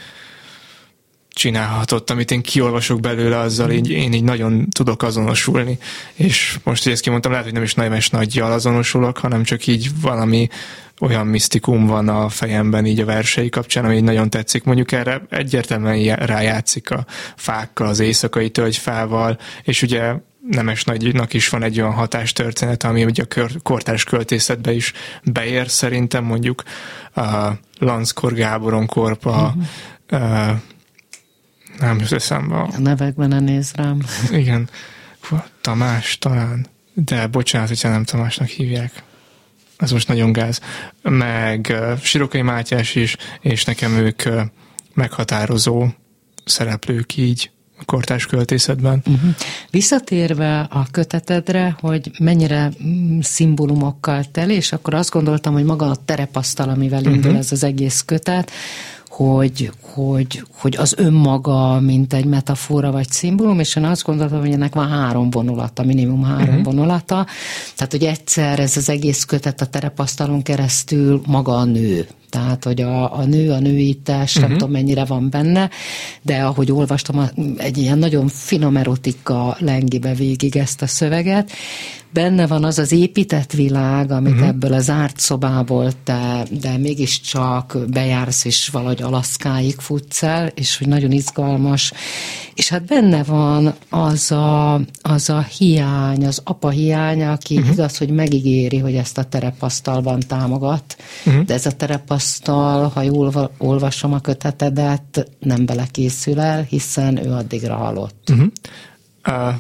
csinálhatott, 1.30 2.10
amit 2.10 2.32
én 2.32 2.42
kiolvasok 2.42 3.00
belőle, 3.00 3.38
azzal 3.38 3.72
így, 3.72 3.90
én 3.90 4.14
így 4.14 4.24
nagyon 4.24 4.70
tudok 4.70 5.04
azonosulni. 5.04 5.78
És 6.14 6.60
most, 6.64 6.84
hogy 6.84 6.92
ezt 6.92 7.02
kimondtam, 7.02 7.32
lehet, 7.32 7.46
hogy 7.46 7.56
nem 7.56 7.64
is 7.64 7.74
Nemes 7.74 8.10
Nagyjal 8.10 8.52
azonosulok, 8.52 9.18
hanem 9.18 9.44
csak 9.44 9.68
így 9.68 9.90
valami 10.02 10.48
olyan 11.00 11.28
misztikum 11.28 11.86
van 11.86 12.10
a 12.10 12.30
fejemben 12.30 12.86
így 12.86 13.00
a 13.00 13.06
versei 13.06 13.50
kapcsán, 13.50 13.86
ami 13.86 14.00
nagyon 14.00 14.30
tetszik. 14.30 14.64
Mondjuk 14.64 14.92
erre 14.92 15.22
egyértelműen 15.30 16.16
rájátszik 16.16 16.92
a 16.92 17.06
fákkal, 17.36 17.88
az 17.88 18.00
éjszakai 18.00 18.50
tölgyfával, 18.50 19.38
és 19.64 19.82
ugye 19.82 20.14
Nemes 20.50 20.84
Nagynak 20.84 21.34
is 21.34 21.50
van 21.50 21.64
egy 21.64 21.82
olyan 21.82 21.94
hatástörténet, 21.94 22.84
ami 22.84 23.06
ugye 23.06 23.24
a 23.36 23.48
kortárs 23.64 24.04
költészetbe 24.04 24.74
is 24.74 24.94
beér 25.24 25.70
szerintem, 25.70 26.24
mondjuk 26.24 26.64
a 27.16 27.52
Lanckor 27.80 28.34
Gáboron 28.34 28.86
Korpa, 28.86 29.56
uh-huh. 30.10 30.58
nem 31.80 32.00
jut 32.00 32.12
eszembe. 32.12 32.56
A 32.56 32.80
nevekben 32.80 33.28
ne 33.28 33.40
néz 33.40 33.72
rám. 33.76 34.02
Igen, 34.32 34.70
Tamás 35.62 36.18
talán, 36.18 36.66
de 36.94 37.28
bocsánat, 37.28 37.68
hogyha 37.68 37.90
nem 37.90 38.04
Tamásnak 38.04 38.48
hívják. 38.48 39.04
Ez 39.78 39.92
most 39.92 40.08
nagyon 40.08 40.32
gáz. 40.32 40.62
Meg 41.02 41.74
Sirokai 42.02 42.42
Mátyás 42.42 42.96
is, 42.96 43.16
és 43.42 43.64
nekem 43.64 43.92
ők 43.92 44.24
meghatározó 44.94 45.88
szereplők 46.46 47.18
így 47.18 47.52
kortárs 47.86 48.26
költészetben. 48.26 49.02
Uh-huh. 49.06 49.30
Visszatérve 49.70 50.60
a 50.60 50.88
kötetedre, 50.92 51.78
hogy 51.80 52.12
mennyire 52.20 52.72
mm, 52.84 53.20
szimbólumokkal 53.20 54.24
tel, 54.32 54.50
és 54.50 54.72
akkor 54.72 54.94
azt 54.94 55.12
gondoltam, 55.12 55.54
hogy 55.54 55.64
maga 55.64 55.86
a 55.86 55.96
terepasztal, 56.06 56.70
amivel 56.70 57.00
uh-huh. 57.00 57.16
indul 57.16 57.36
ez 57.36 57.52
az 57.52 57.64
egész 57.64 58.02
kötet, 58.06 58.52
hogy, 59.10 59.72
hogy, 59.82 60.44
hogy 60.58 60.76
az 60.78 60.94
önmaga, 60.98 61.80
mint 61.80 62.14
egy 62.14 62.26
metafora 62.26 62.92
vagy 62.92 63.10
szimbólum, 63.10 63.60
és 63.60 63.76
én 63.76 63.84
azt 63.84 64.04
gondoltam, 64.04 64.40
hogy 64.40 64.52
ennek 64.52 64.76
van 64.76 64.90
három 64.90 65.30
vonulata, 65.30 65.84
minimum 65.84 66.24
három 66.24 66.48
uh-huh. 66.48 66.64
vonulata. 66.64 67.26
Tehát, 67.76 67.92
hogy 67.92 68.04
egyszer 68.04 68.60
ez 68.60 68.78
az 68.78 68.90
egész 68.90 69.24
kötet 69.24 69.62
a 69.62 69.66
terepasztalon 69.66 70.42
keresztül 70.42 71.22
maga 71.26 71.58
a 71.58 71.64
nő. 71.64 72.08
Tehát, 72.30 72.64
hogy 72.64 72.82
a, 72.82 73.18
a 73.18 73.26
nő, 73.26 73.52
a 73.52 73.60
nőítás, 73.60 74.30
uh-huh. 74.30 74.42
nem 74.42 74.50
mhm. 74.50 74.60
tudom 74.60 74.72
mennyire 74.72 75.06
van 75.06 75.30
benne, 75.30 75.70
de 76.22 76.44
ahogy 76.44 76.72
olvastam, 76.72 77.30
egy 77.58 77.78
ilyen 77.78 77.98
nagyon 77.98 78.28
finom 78.28 78.78
erotika 78.78 79.58
lengibe 79.60 80.14
végig 80.14 80.56
ezt 80.56 80.82
a 80.82 80.88
szöveget, 80.88 81.52
benne 82.14 82.48
van 82.48 82.64
az 82.64 82.80
az 82.80 82.92
épített 82.92 83.52
világ, 83.52 84.12
amit 84.12 84.34
uh-huh. 84.34 84.48
ebből 84.48 84.74
az 84.74 84.90
árt 84.90 85.20
szobából 85.20 85.92
te, 86.04 86.46
de 86.62 86.78
mégiscsak 86.78 87.78
bejársz 87.88 88.46
és 88.46 88.68
valahogy 88.68 89.02
Alaszkáig 89.02 89.76
futsz 89.78 90.24
el, 90.24 90.48
és 90.48 90.78
hogy 90.78 90.88
nagyon 90.88 91.12
izgalmas. 91.12 91.94
És 92.54 92.70
hát 92.70 92.86
benne 92.86 93.24
van 93.24 93.74
az 93.90 94.32
a, 94.32 94.74
az 95.02 95.30
a 95.30 95.42
hiány, 95.42 96.26
az 96.26 96.42
apa 96.44 96.70
hiánya, 96.70 97.32
aki 97.32 97.56
uh-huh. 97.56 97.72
igaz, 97.72 97.98
hogy 97.98 98.10
megígéri, 98.10 98.78
hogy 98.78 98.96
ezt 98.96 99.18
a 99.18 99.24
terepasztalban 99.24 100.20
támogat, 100.28 100.98
uh-huh. 101.26 101.44
de 101.44 101.54
ez 101.54 101.66
a 101.66 101.72
terepasztal, 101.72 102.19
ha 102.94 103.02
jól 103.02 103.52
olvasom 103.58 104.14
a 104.14 104.20
kötetedet, 104.20 105.30
nem 105.40 105.66
belekészül 105.66 106.40
el, 106.40 106.62
hiszen 106.62 107.26
ő 107.26 107.32
addigra 107.32 107.76
halott. 107.76 108.30
Uh-huh. 108.32 108.48
Uh, 109.28 109.54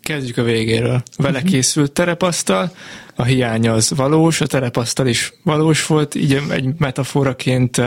Kezdjük 0.00 0.36
a 0.36 0.42
végéről. 0.42 1.02
Vele 1.16 1.38
mhm. 1.38 1.48
készült 1.48 1.92
terepasztal, 1.92 2.72
a 3.14 3.24
hiány 3.24 3.68
az 3.68 3.90
valós, 3.90 4.40
a 4.40 4.46
terepasztal 4.46 5.06
is 5.06 5.32
valós 5.42 5.86
volt, 5.86 6.14
így 6.14 6.42
egy 6.50 6.74
metaforaként 6.78 7.80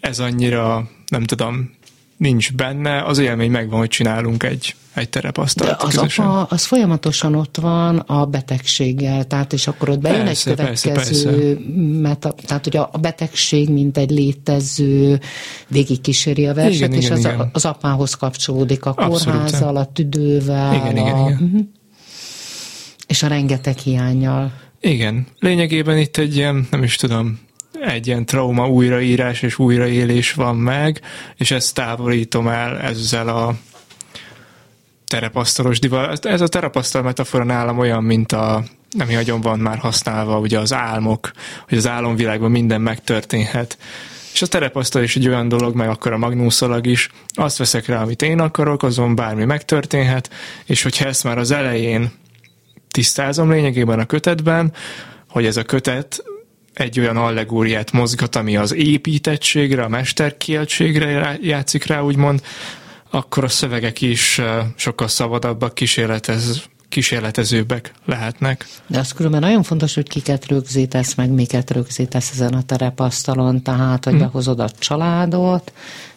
ez 0.00 0.18
annyira, 0.18 0.88
nem 1.06 1.22
tudom, 1.22 1.70
nincs 2.16 2.52
benne, 2.52 3.02
az 3.02 3.18
élmény 3.18 3.50
megvan, 3.50 3.78
hogy 3.78 3.88
csinálunk 3.88 4.42
egy, 4.42 4.74
egy 4.94 5.08
terepasztalt. 5.08 5.70
De 5.70 5.76
az 5.84 5.94
közösen. 5.94 6.26
apa, 6.26 6.42
az 6.54 6.64
folyamatosan 6.64 7.34
ott 7.34 7.56
van 7.56 7.98
a 7.98 8.26
betegséggel, 8.26 9.24
tehát 9.24 9.52
és 9.52 9.66
akkor 9.66 9.88
ott 9.88 9.98
bejön 9.98 10.24
persze, 10.24 10.50
egy 10.50 10.56
következő, 10.56 10.92
persze, 10.92 11.30
persze. 11.30 11.60
Meta, 12.00 12.34
tehát 12.46 12.64
hogy 12.64 12.76
a 12.76 12.98
betegség, 13.00 13.70
mint 13.70 13.98
egy 13.98 14.10
létező, 14.10 15.20
végigkíséri 15.68 16.46
a 16.46 16.54
verset, 16.54 16.74
igen, 16.74 16.92
és 16.92 17.04
igen, 17.04 17.16
az, 17.16 17.24
igen. 17.24 17.50
az 17.52 17.64
apához 17.64 18.14
kapcsolódik 18.14 18.84
a 18.84 18.94
kórházzal, 18.94 19.76
a 19.76 19.84
tüdővel, 19.84 20.74
igen, 20.74 20.86
a, 20.86 20.90
igen, 20.90 21.06
igen. 21.06 21.32
Uh-huh. 21.32 21.60
és 23.06 23.22
a 23.22 23.26
rengeteg 23.26 23.78
hiányjal. 23.78 24.52
Igen, 24.80 25.26
lényegében 25.38 25.98
itt 25.98 26.16
egy 26.16 26.36
ilyen, 26.36 26.66
nem 26.70 26.82
is 26.82 26.96
tudom, 26.96 27.40
egy 27.80 28.06
ilyen 28.06 28.26
trauma 28.26 28.68
újraírás 28.68 29.42
és 29.42 29.58
újraélés 29.58 30.32
van 30.32 30.56
meg, 30.56 31.00
és 31.36 31.50
ezt 31.50 31.74
távolítom 31.74 32.48
el 32.48 32.78
ezzel 32.78 33.28
a 33.28 33.54
terepasztalos 35.12 35.78
divat. 35.78 36.24
Ez 36.24 36.40
a 36.40 36.48
terepasztal 36.48 37.02
metafora 37.02 37.44
nálam 37.44 37.78
olyan, 37.78 38.04
mint 38.04 38.32
a 38.32 38.64
ami 38.98 39.14
nagyon 39.14 39.40
van 39.40 39.58
már 39.58 39.78
használva, 39.78 40.38
ugye 40.38 40.58
az 40.58 40.72
álmok, 40.72 41.30
hogy 41.68 41.78
az 41.78 41.86
álomvilágban 41.86 42.50
minden 42.50 42.80
megtörténhet. 42.80 43.78
És 44.32 44.42
a 44.42 44.46
terepasztal 44.46 45.02
is 45.02 45.16
egy 45.16 45.28
olyan 45.28 45.48
dolog, 45.48 45.74
meg 45.74 45.88
akkor 45.88 46.12
a 46.12 46.18
magnúszalag 46.18 46.86
is. 46.86 47.08
Azt 47.34 47.58
veszek 47.58 47.86
rá, 47.86 48.02
amit 48.02 48.22
én 48.22 48.40
akarok, 48.40 48.82
azon 48.82 49.14
bármi 49.14 49.44
megtörténhet, 49.44 50.30
és 50.64 50.82
hogyha 50.82 51.06
ezt 51.06 51.24
már 51.24 51.38
az 51.38 51.50
elején 51.50 52.12
tisztázom 52.90 53.50
lényegében 53.50 53.98
a 53.98 54.06
kötetben, 54.06 54.72
hogy 55.28 55.46
ez 55.46 55.56
a 55.56 55.62
kötet 55.62 56.24
egy 56.74 57.00
olyan 57.00 57.16
allegóriát 57.16 57.92
mozgat, 57.92 58.36
ami 58.36 58.56
az 58.56 58.74
építettségre, 58.74 59.82
a 59.82 59.88
mesterkieltségre 59.88 61.38
játszik 61.40 61.84
rá, 61.86 62.00
úgymond, 62.00 62.42
akkor 63.14 63.44
a 63.44 63.48
szövegek 63.48 64.00
is 64.00 64.40
sokkal 64.76 65.08
szabadabbak, 65.08 65.74
kísérletez, 65.74 66.62
kísérletezőbbek 66.88 67.92
lehetnek. 68.04 68.66
De 68.86 68.98
az 68.98 69.12
különben 69.12 69.40
nagyon 69.40 69.62
fontos, 69.62 69.94
hogy 69.94 70.08
kiket 70.08 70.46
rögzítesz, 70.46 71.14
meg 71.14 71.30
miket 71.30 71.70
rögzítesz 71.70 72.30
ezen 72.30 72.54
a 72.54 72.62
terepasztalon, 72.62 73.62
tehát, 73.62 74.04
hogy 74.04 74.12
hmm. 74.12 74.22
behozod 74.22 74.60
a 74.60 74.68
családot, 74.78 75.72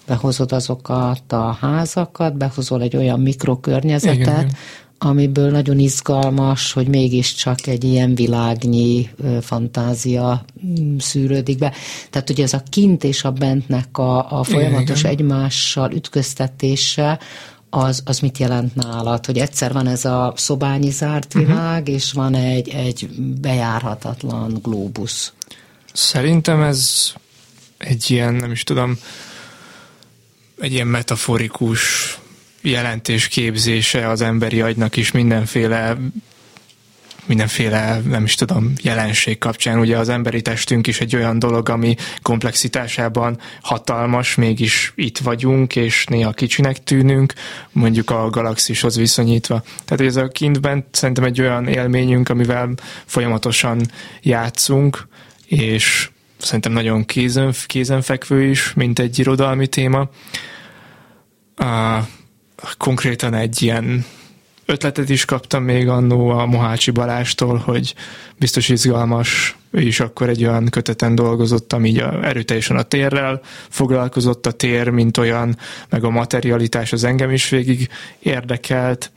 behozod 0.07 0.51
azokat 0.51 1.31
a 1.31 1.57
házakat, 1.61 2.37
behozol 2.37 2.81
egy 2.81 2.95
olyan 2.95 3.19
mikrokörnyezetet, 3.19 4.15
igen, 4.15 4.39
igen 4.39 4.55
amiből 4.97 5.51
nagyon 5.51 5.79
izgalmas, 5.79 6.71
hogy 6.71 6.87
mégiscsak 6.87 7.67
egy 7.67 7.83
ilyen 7.83 8.15
világnyi 8.15 9.09
fantázia 9.41 10.45
mm, 10.65 10.97
szűrődik 10.97 11.57
be. 11.57 11.73
Tehát 12.09 12.29
ugye 12.29 12.43
ez 12.43 12.53
a 12.53 12.63
kint 12.69 13.03
és 13.03 13.23
a 13.23 13.31
bentnek 13.31 13.97
a, 13.97 14.39
a 14.39 14.43
folyamatos 14.43 14.99
igen, 14.99 15.11
igen. 15.11 15.25
egymással 15.25 15.91
ütköztetése, 15.91 17.19
az, 17.69 18.01
az 18.05 18.19
mit 18.19 18.37
jelent 18.37 18.75
nálad? 18.75 19.25
Hogy 19.25 19.37
egyszer 19.37 19.73
van 19.73 19.87
ez 19.87 20.05
a 20.05 20.33
szobányi 20.35 20.89
zárt 20.89 21.33
mhm. 21.33 21.45
világ, 21.45 21.81
uh-huh. 21.81 21.95
és 21.95 22.11
van 22.11 22.35
egy, 22.35 22.69
egy 22.69 23.09
bejárhatatlan 23.41 24.59
glóbusz. 24.63 25.33
Szerintem 25.93 26.61
ez 26.61 27.11
egy 27.77 28.11
ilyen, 28.11 28.33
nem 28.33 28.51
is 28.51 28.63
tudom, 28.63 28.97
egy 30.59 30.73
ilyen 30.73 30.87
metaforikus 30.87 32.17
jelentés 32.65 33.27
képzése 33.27 34.09
az 34.09 34.21
emberi 34.21 34.61
agynak 34.61 34.95
is 34.95 35.11
mindenféle 35.11 35.97
mindenféle, 37.25 37.99
nem 37.99 38.23
is 38.23 38.35
tudom, 38.35 38.73
jelenség 38.81 39.37
kapcsán. 39.37 39.79
Ugye 39.79 39.97
az 39.97 40.09
emberi 40.09 40.41
testünk 40.41 40.87
is 40.87 40.99
egy 40.99 41.15
olyan 41.15 41.39
dolog, 41.39 41.69
ami 41.69 41.95
komplexitásában 42.21 43.39
hatalmas, 43.61 44.35
mégis 44.35 44.93
itt 44.95 45.17
vagyunk, 45.17 45.75
és 45.75 46.05
néha 46.05 46.31
kicsinek 46.31 46.83
tűnünk, 46.83 47.33
mondjuk 47.71 48.09
a 48.09 48.29
galaxishoz 48.29 48.97
viszonyítva. 48.97 49.63
Tehát 49.85 50.05
ez 50.05 50.15
a 50.15 50.27
kintben 50.27 50.85
szerintem 50.91 51.23
egy 51.23 51.41
olyan 51.41 51.67
élményünk, 51.67 52.29
amivel 52.29 52.69
folyamatosan 53.05 53.81
játszunk, 54.21 55.07
és 55.45 56.09
szerintem 56.37 56.71
nagyon 56.71 57.05
kézen, 57.05 57.53
kézenfekvő 57.65 58.43
is, 58.43 58.73
mint 58.73 58.99
egy 58.99 59.19
irodalmi 59.19 59.67
téma. 59.67 60.09
A, 61.55 61.99
konkrétan 62.77 63.33
egy 63.33 63.61
ilyen 63.61 64.05
ötletet 64.65 65.09
is 65.09 65.25
kaptam 65.25 65.63
még 65.63 65.87
annó 65.87 66.29
a 66.29 66.45
Mohácsi 66.45 66.91
Balástól, 66.91 67.57
hogy 67.57 67.95
biztos 68.37 68.69
izgalmas, 68.69 69.55
is 69.71 69.99
akkor 69.99 70.29
egy 70.29 70.45
olyan 70.45 70.69
köteten 70.69 71.15
dolgozott, 71.15 71.73
ami 71.73 71.89
így 71.89 71.99
a, 71.99 72.25
erőteljesen 72.25 72.77
a 72.77 72.83
térrel 72.83 73.41
foglalkozott, 73.69 74.45
a 74.45 74.51
tér, 74.51 74.89
mint 74.89 75.17
olyan, 75.17 75.57
meg 75.89 76.03
a 76.03 76.09
materialitás 76.09 76.93
az 76.93 77.03
engem 77.03 77.31
is 77.31 77.49
végig 77.49 77.89
érdekelt, 78.19 79.11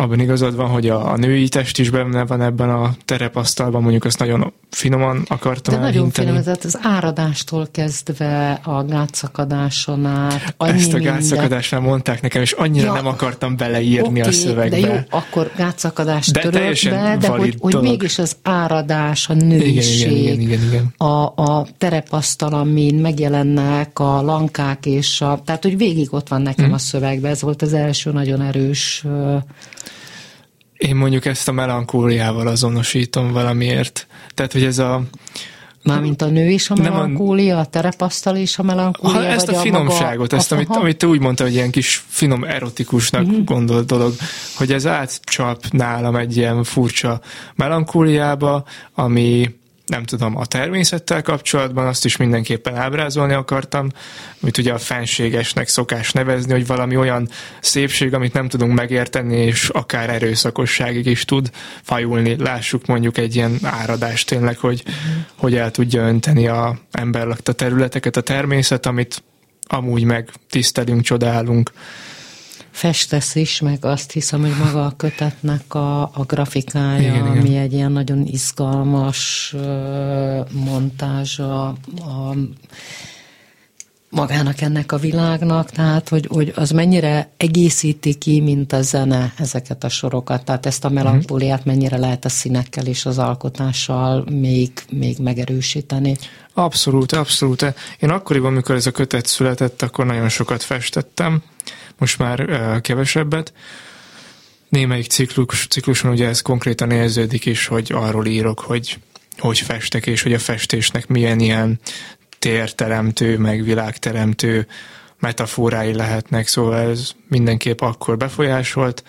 abban 0.00 0.20
igazad 0.20 0.56
van, 0.56 0.68
hogy 0.68 0.88
a, 0.88 1.12
a 1.12 1.16
női 1.16 1.48
test 1.48 1.78
is 1.78 1.90
benne 1.90 2.24
van 2.24 2.42
ebben 2.42 2.70
a 2.70 2.94
terepasztalban, 3.04 3.82
mondjuk 3.82 4.04
azt 4.04 4.18
nagyon 4.18 4.52
finoman 4.70 5.22
akartam 5.28 5.74
De 5.74 5.80
nagyon 5.80 6.10
finom, 6.10 6.36
ez 6.36 6.46
az 6.46 6.78
áradástól 6.82 7.68
kezdve 7.70 8.60
a 8.62 8.84
gátszakadáson 8.84 10.06
át. 10.06 10.54
Ezt 10.58 10.92
a 10.92 10.98
gátszakadásnál 10.98 11.80
mondták 11.80 12.22
nekem, 12.22 12.42
és 12.42 12.52
annyira 12.52 12.86
ja, 12.86 12.92
nem 12.92 13.06
akartam 13.06 13.56
beleírni 13.56 14.20
okay, 14.20 14.20
a 14.20 14.32
szövegbe. 14.32 14.80
De 14.80 14.88
jó, 14.88 14.96
akkor 15.10 15.50
gátszakadást 15.56 16.32
de 16.32 16.40
török 16.40 16.76
be, 16.90 17.16
de 17.20 17.28
hogy, 17.28 17.56
hogy 17.58 17.80
mégis 17.80 18.18
az 18.18 18.36
áradás, 18.42 19.28
a 19.28 19.34
nőiség, 19.34 20.10
igen, 20.10 20.40
igen, 20.40 20.40
igen, 20.40 20.62
igen. 20.62 20.94
A, 20.96 21.42
a 21.42 21.66
terepasztal, 21.78 22.52
amin 22.52 22.94
megjelennek 22.94 23.98
a 23.98 24.22
lankák, 24.22 24.86
és 24.86 25.20
a, 25.20 25.40
tehát 25.44 25.62
hogy 25.62 25.76
végig 25.76 26.12
ott 26.12 26.28
van 26.28 26.42
nekem 26.42 26.64
hmm. 26.64 26.74
a 26.74 26.78
szövegben, 26.78 27.30
ez 27.30 27.42
volt 27.42 27.62
az 27.62 27.72
első 27.72 28.12
nagyon 28.12 28.42
erős 28.42 29.04
én 30.80 30.96
mondjuk 30.96 31.24
ezt 31.24 31.48
a 31.48 31.52
melankóliával 31.52 32.46
azonosítom 32.46 33.32
valamiért. 33.32 34.06
Tehát, 34.34 34.52
hogy 34.52 34.64
ez 34.64 34.78
a... 34.78 35.02
Mármint 35.82 36.22
a 36.22 36.26
nő 36.26 36.50
is 36.50 36.70
a 36.70 36.74
melankólia, 36.74 37.58
a 37.58 37.64
terepasztal 37.64 38.36
is 38.36 38.58
a 38.58 38.62
melankólia? 38.62 39.16
Ha, 39.16 39.24
ezt 39.24 39.48
a 39.48 39.54
finomságot, 39.54 40.32
a 40.32 40.36
ezt, 40.36 40.52
amit, 40.52 40.68
amit 40.68 40.96
te 40.96 41.06
úgy 41.06 41.20
mondta, 41.20 41.42
hogy 41.42 41.52
ilyen 41.52 41.70
kis 41.70 42.04
finom 42.08 42.44
erotikusnak 42.44 43.26
mm. 43.26 43.44
gondolt 43.44 43.86
dolog, 43.86 44.14
hogy 44.56 44.72
ez 44.72 44.86
átcsap 44.86 45.64
nálam 45.70 46.16
egy 46.16 46.36
ilyen 46.36 46.64
furcsa 46.64 47.20
melankóliába, 47.54 48.64
ami 48.94 49.54
nem 49.90 50.04
tudom, 50.04 50.36
a 50.36 50.46
természettel 50.46 51.22
kapcsolatban 51.22 51.86
azt 51.86 52.04
is 52.04 52.16
mindenképpen 52.16 52.76
ábrázolni 52.76 53.32
akartam, 53.32 53.88
amit 54.42 54.58
ugye 54.58 54.72
a 54.72 54.78
fenségesnek 54.78 55.68
szokás 55.68 56.12
nevezni, 56.12 56.52
hogy 56.52 56.66
valami 56.66 56.96
olyan 56.96 57.28
szépség, 57.60 58.14
amit 58.14 58.32
nem 58.32 58.48
tudunk 58.48 58.74
megérteni, 58.74 59.36
és 59.36 59.68
akár 59.68 60.10
erőszakosságig 60.10 61.06
is 61.06 61.24
tud 61.24 61.50
fajulni. 61.82 62.36
Lássuk 62.38 62.86
mondjuk 62.86 63.18
egy 63.18 63.34
ilyen 63.34 63.58
áradást 63.62 64.28
tényleg, 64.28 64.58
hogy, 64.58 64.82
hogy 65.36 65.54
el 65.54 65.70
tudja 65.70 66.02
önteni 66.02 66.46
a 66.46 66.78
emberlakta 66.90 67.52
területeket, 67.52 68.16
a 68.16 68.20
természet, 68.20 68.86
amit 68.86 69.22
amúgy 69.66 70.04
meg 70.04 70.30
tisztelünk, 70.48 71.02
csodálunk 71.02 71.70
festesz 72.80 73.34
is, 73.34 73.60
meg 73.60 73.84
azt 73.84 74.12
hiszem, 74.12 74.40
hogy 74.40 74.56
maga 74.64 74.84
a 74.84 74.92
kötetnek 74.96 75.74
a, 75.74 76.02
a 76.02 76.24
grafikája, 76.26 77.08
igen, 77.08 77.26
ami 77.26 77.48
igen. 77.48 77.62
egy 77.62 77.72
ilyen 77.72 77.92
nagyon 77.92 78.26
izgalmas 78.26 79.54
montázsa 80.50 81.66
a 81.96 82.34
magának 84.10 84.60
ennek 84.60 84.92
a 84.92 84.96
világnak, 84.96 85.70
tehát 85.70 86.08
hogy, 86.08 86.26
hogy 86.30 86.52
az 86.56 86.70
mennyire 86.70 87.30
egészíti 87.36 88.14
ki, 88.14 88.40
mint 88.40 88.72
a 88.72 88.82
zene 88.82 89.32
ezeket 89.38 89.84
a 89.84 89.88
sorokat, 89.88 90.44
tehát 90.44 90.66
ezt 90.66 90.84
a 90.84 90.88
mhm. 90.88 90.96
melankóliát 90.96 91.64
mennyire 91.64 91.96
lehet 91.96 92.24
a 92.24 92.28
színekkel 92.28 92.86
és 92.86 93.06
az 93.06 93.18
alkotással 93.18 94.24
még, 94.30 94.72
még 94.90 95.18
megerősíteni. 95.18 96.16
Abszolút, 96.54 97.12
abszolút. 97.12 97.74
Én 97.98 98.10
akkoriban, 98.10 98.52
amikor 98.52 98.74
ez 98.74 98.86
a 98.86 98.90
kötet 98.90 99.26
született, 99.26 99.82
akkor 99.82 100.06
nagyon 100.06 100.28
sokat 100.28 100.62
festettem, 100.62 101.42
most 102.00 102.18
már 102.18 102.46
kevesebbet. 102.80 103.52
Némelyik 104.68 105.06
ciklus, 105.06 105.66
cikluson 105.66 106.10
ugye 106.10 106.28
ez 106.28 106.40
konkrétan 106.40 106.90
érződik 106.90 107.46
is, 107.46 107.66
hogy 107.66 107.92
arról 107.92 108.26
írok, 108.26 108.60
hogy 108.60 108.98
hogy 109.38 109.58
festek, 109.58 110.06
és 110.06 110.22
hogy 110.22 110.32
a 110.32 110.38
festésnek 110.38 111.06
milyen 111.06 111.40
ilyen 111.40 111.80
térteremtő, 112.38 113.38
meg 113.38 113.64
világteremtő 113.64 114.66
metaforái 115.18 115.94
lehetnek, 115.94 116.48
szóval 116.48 116.78
ez 116.78 117.10
mindenképp 117.28 117.80
akkor 117.80 118.16
befolyásolt. 118.16 119.04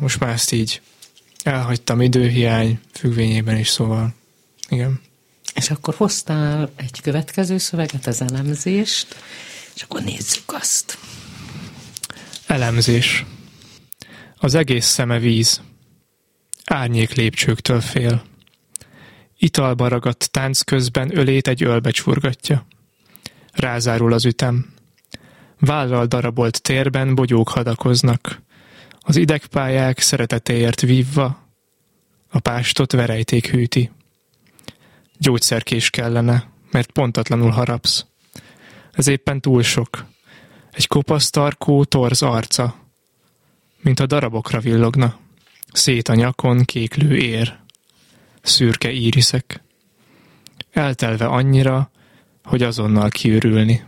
Most 0.00 0.20
már 0.20 0.30
ezt 0.30 0.52
így 0.52 0.80
elhagytam 1.42 2.00
időhiány 2.00 2.80
függvényében 2.92 3.56
is, 3.56 3.68
szóval 3.68 4.14
igen. 4.68 5.00
És 5.54 5.70
akkor 5.70 5.94
hoztál 5.94 6.72
egy 6.76 7.00
következő 7.02 7.58
szöveget, 7.58 8.06
az 8.06 8.20
elemzést, 8.20 9.16
és 9.74 9.82
akkor 9.82 10.02
nézzük 10.02 10.44
azt. 10.46 10.98
Elemzés. 12.46 13.24
Az 14.36 14.54
egész 14.54 14.86
szeme 14.86 15.18
víz. 15.18 15.62
Árnyék 16.64 17.14
lépcsőktől 17.14 17.80
fél. 17.80 18.22
Italba 19.38 19.88
ragadt 19.88 20.30
tánc 20.30 20.60
közben 20.60 21.16
ölét 21.16 21.48
egy 21.48 21.62
ölbe 21.62 21.90
csurgatja. 21.90 22.66
Rázárul 23.52 24.12
az 24.12 24.24
ütem. 24.24 24.72
Vállal 25.58 26.06
darabolt 26.06 26.62
térben 26.62 27.14
bogyók 27.14 27.48
hadakoznak. 27.48 28.42
Az 29.00 29.16
idegpályák 29.16 29.98
szeretetéért 29.98 30.80
vívva, 30.80 31.48
a 32.28 32.38
pástot 32.38 32.92
verejték 32.92 33.50
hűti. 33.50 33.90
Gyógyszerkés 35.18 35.90
kellene, 35.90 36.50
mert 36.70 36.90
pontatlanul 36.90 37.50
harapsz. 37.50 38.06
Ez 38.92 39.06
éppen 39.06 39.40
túl 39.40 39.62
sok. 39.62 40.04
Egy 40.74 40.86
kopasztarkó 40.86 41.84
torz 41.84 42.22
arca, 42.22 42.74
mint 43.80 44.00
a 44.00 44.06
darabokra 44.06 44.60
villogna. 44.60 45.18
Szét 45.72 46.08
a 46.08 46.14
nyakon 46.14 46.64
kéklő 46.64 47.16
ér, 47.16 47.58
szürke 48.42 48.92
íriszek. 48.92 49.62
Eltelve 50.70 51.26
annyira, 51.26 51.90
hogy 52.44 52.62
azonnal 52.62 53.08
kiürülni. 53.08 53.84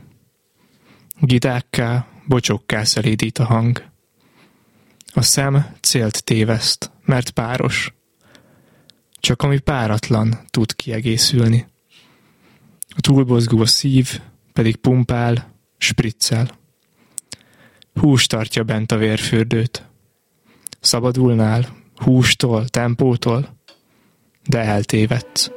Gidákká, 1.21 2.07
bocsokká 2.27 2.85
szelídít 2.85 3.39
a 3.39 3.45
hang. 3.45 3.85
A 5.13 5.23
szem 5.23 5.77
célt 5.81 6.25
téveszt, 6.25 6.91
mert 7.05 7.31
páros. 7.31 7.95
Csak 9.21 9.43
ami 9.43 9.59
páratlan 9.59 10.41
tud 10.51 10.75
kiegészülni. 10.75 11.67
A 12.97 13.01
túlbozgó 13.01 13.65
szív 13.65 14.21
pedig 14.53 14.77
pumpál, 14.77 15.55
spriccel. 15.79 16.65
Hús 18.07 18.27
tartja 18.27 18.63
bent 18.63 18.93
a 18.93 18.97
vérfürdőt. 18.97 19.85
Szabadulnál, 20.81 21.67
hústól, 21.97 22.69
tempótól, 22.69 23.57
de 24.45 24.59
eltévedsz. 24.59 25.51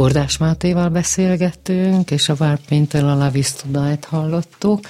Bordás 0.00 0.36
Mátéval 0.36 0.88
beszélgettünk, 0.88 2.10
és 2.10 2.28
a 2.28 2.34
Várpéntől 2.34 3.08
a 3.08 3.14
Lavisztudájt 3.14 4.04
hallottuk. 4.04 4.80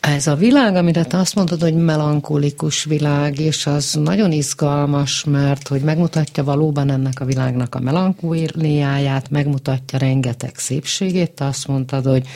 Ez 0.00 0.26
a 0.26 0.34
világ, 0.34 0.76
amire 0.76 1.04
te 1.04 1.18
azt 1.18 1.34
mondod, 1.34 1.60
hogy 1.60 1.74
melankolikus 1.74 2.84
világ, 2.84 3.38
és 3.38 3.66
az 3.66 3.98
nagyon 4.02 4.32
izgalmas, 4.32 5.24
mert 5.24 5.68
hogy 5.68 5.80
megmutatja 5.80 6.44
valóban 6.44 6.90
ennek 6.90 7.20
a 7.20 7.24
világnak 7.24 7.74
a 7.74 7.80
melankóliáját, 7.80 9.30
megmutatja 9.30 9.98
rengeteg 9.98 10.56
szépségét. 10.56 11.30
Te 11.30 11.44
azt 11.44 11.66
mondtad, 11.66 12.04
hogy 12.04 12.26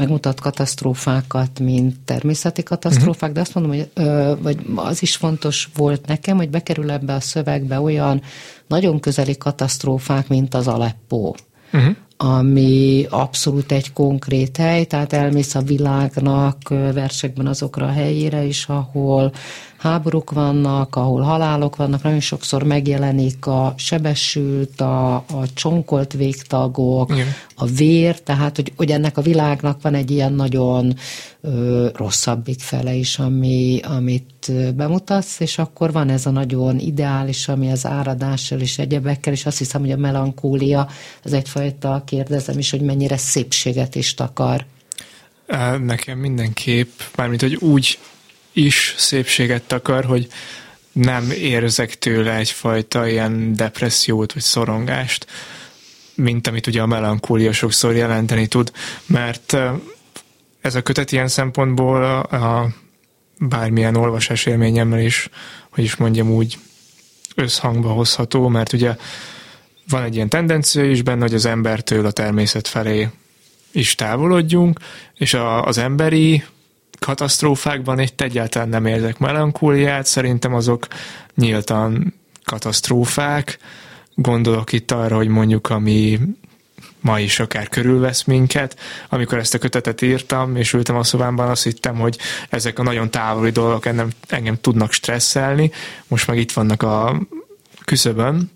megmutat 0.00 0.40
katasztrófákat, 0.40 1.60
mint 1.60 2.00
természeti 2.04 2.62
katasztrófák, 2.62 3.30
uh-huh. 3.30 3.34
de 3.34 3.40
azt 3.40 3.54
mondom, 3.54 3.72
hogy 3.72 3.90
ö, 3.94 4.34
vagy 4.42 4.58
az 4.74 5.02
is 5.02 5.16
fontos 5.16 5.68
volt 5.74 6.06
nekem, 6.06 6.36
hogy 6.36 6.50
bekerül 6.50 6.90
ebbe 6.90 7.14
a 7.14 7.20
szövegbe 7.20 7.80
olyan 7.80 8.22
nagyon 8.66 9.00
közeli 9.00 9.36
katasztrófák, 9.36 10.28
mint 10.28 10.54
az 10.54 10.68
Aleppo. 10.68 11.32
Uh-huh 11.72 11.96
ami 12.22 13.06
abszolút 13.10 13.72
egy 13.72 13.92
konkrét 13.92 14.56
hely, 14.56 14.84
tehát 14.84 15.12
elmész 15.12 15.54
a 15.54 15.62
világnak 15.62 16.68
versekben 16.68 17.46
azokra 17.46 17.86
a 17.86 17.92
helyére 17.92 18.42
is, 18.42 18.66
ahol 18.66 19.32
háborúk 19.80 20.30
vannak, 20.30 20.96
ahol 20.96 21.20
halálok 21.20 21.76
vannak, 21.76 22.02
nagyon 22.02 22.20
sokszor 22.20 22.62
megjelenik 22.62 23.46
a 23.46 23.74
sebesült, 23.76 24.80
a, 24.80 25.14
a 25.14 25.44
csonkolt 25.54 26.12
végtagok, 26.12 27.12
Igen. 27.12 27.26
a 27.54 27.66
vér, 27.66 28.20
tehát 28.20 28.56
hogy, 28.56 28.72
hogy 28.76 28.90
ennek 28.90 29.16
a 29.16 29.22
világnak 29.22 29.82
van 29.82 29.94
egy 29.94 30.10
ilyen 30.10 30.32
nagyon 30.32 30.96
ö, 31.40 31.88
rosszabbik 31.94 32.60
fele 32.60 32.94
is, 32.94 33.18
ami, 33.18 33.80
amit 33.82 34.52
bemutatsz, 34.74 35.40
és 35.40 35.58
akkor 35.58 35.92
van 35.92 36.08
ez 36.08 36.26
a 36.26 36.30
nagyon 36.30 36.78
ideális, 36.78 37.48
ami 37.48 37.70
az 37.70 37.86
áradással 37.86 38.60
és 38.60 38.78
egyebekkel, 38.78 39.32
és 39.32 39.46
azt 39.46 39.58
hiszem, 39.58 39.80
hogy 39.80 39.92
a 39.92 39.96
melankólia, 39.96 40.88
ez 41.24 41.32
egyfajta 41.32 42.02
kérdezem 42.06 42.58
is, 42.58 42.70
hogy 42.70 42.80
mennyire 42.80 43.16
szépséget 43.16 43.94
is 43.94 44.14
takar. 44.14 44.64
Nekem 45.82 46.18
mindenképp, 46.18 46.90
mármint, 47.16 47.40
hogy 47.40 47.54
úgy 47.54 47.98
is 48.52 48.94
szépséget 48.98 49.62
takar, 49.62 50.04
hogy 50.04 50.28
nem 50.92 51.30
érzek 51.30 51.98
tőle 51.98 52.34
egyfajta 52.34 53.08
ilyen 53.08 53.52
depressziót 53.52 54.32
vagy 54.32 54.42
szorongást, 54.42 55.26
mint 56.14 56.46
amit 56.46 56.66
ugye 56.66 56.82
a 56.82 56.86
melankólia 56.86 57.52
sokszor 57.52 57.94
jelenteni 57.94 58.46
tud, 58.46 58.72
mert 59.06 59.56
ez 60.60 60.74
a 60.74 60.82
kötet 60.82 61.12
ilyen 61.12 61.28
szempontból 61.28 62.04
a, 62.04 62.20
a 62.60 62.68
bármilyen 63.38 63.96
olvasás 63.96 64.46
élményemmel 64.46 65.00
is, 65.00 65.28
hogy 65.70 65.84
is 65.84 65.96
mondjam 65.96 66.30
úgy, 66.30 66.58
összhangba 67.34 67.88
hozható, 67.88 68.48
mert 68.48 68.72
ugye 68.72 68.96
van 69.88 70.02
egy 70.02 70.14
ilyen 70.14 70.28
tendencia 70.28 70.84
is 70.90 71.02
benne, 71.02 71.20
hogy 71.20 71.34
az 71.34 71.44
embertől 71.44 72.06
a 72.06 72.10
természet 72.10 72.68
felé 72.68 73.08
is 73.72 73.94
távolodjunk, 73.94 74.80
és 75.14 75.34
a, 75.34 75.64
az 75.64 75.78
emberi 75.78 76.44
katasztrófákban 77.00 77.98
itt 77.98 78.20
egyáltalán 78.20 78.68
nem 78.68 78.86
érzek 78.86 79.18
melankóliát, 79.18 80.06
szerintem 80.06 80.54
azok 80.54 80.86
nyíltan 81.34 82.14
katasztrófák. 82.44 83.58
Gondolok 84.14 84.72
itt 84.72 84.90
arra, 84.90 85.16
hogy 85.16 85.28
mondjuk 85.28 85.70
ami 85.70 86.20
ma 87.00 87.20
is 87.20 87.40
akár 87.40 87.68
körülvesz 87.68 88.24
minket. 88.24 88.78
Amikor 89.08 89.38
ezt 89.38 89.54
a 89.54 89.58
kötetet 89.58 90.02
írtam, 90.02 90.56
és 90.56 90.72
ültem 90.72 90.96
a 90.96 91.04
szobámban, 91.04 91.48
azt 91.48 91.62
hittem, 91.62 91.96
hogy 91.96 92.18
ezek 92.48 92.78
a 92.78 92.82
nagyon 92.82 93.10
távoli 93.10 93.50
dolgok 93.50 93.86
engem, 93.86 94.10
engem 94.28 94.60
tudnak 94.60 94.92
stresszelni. 94.92 95.70
Most 96.08 96.26
meg 96.26 96.38
itt 96.38 96.52
vannak 96.52 96.82
a 96.82 97.20
küszöbön. 97.84 98.50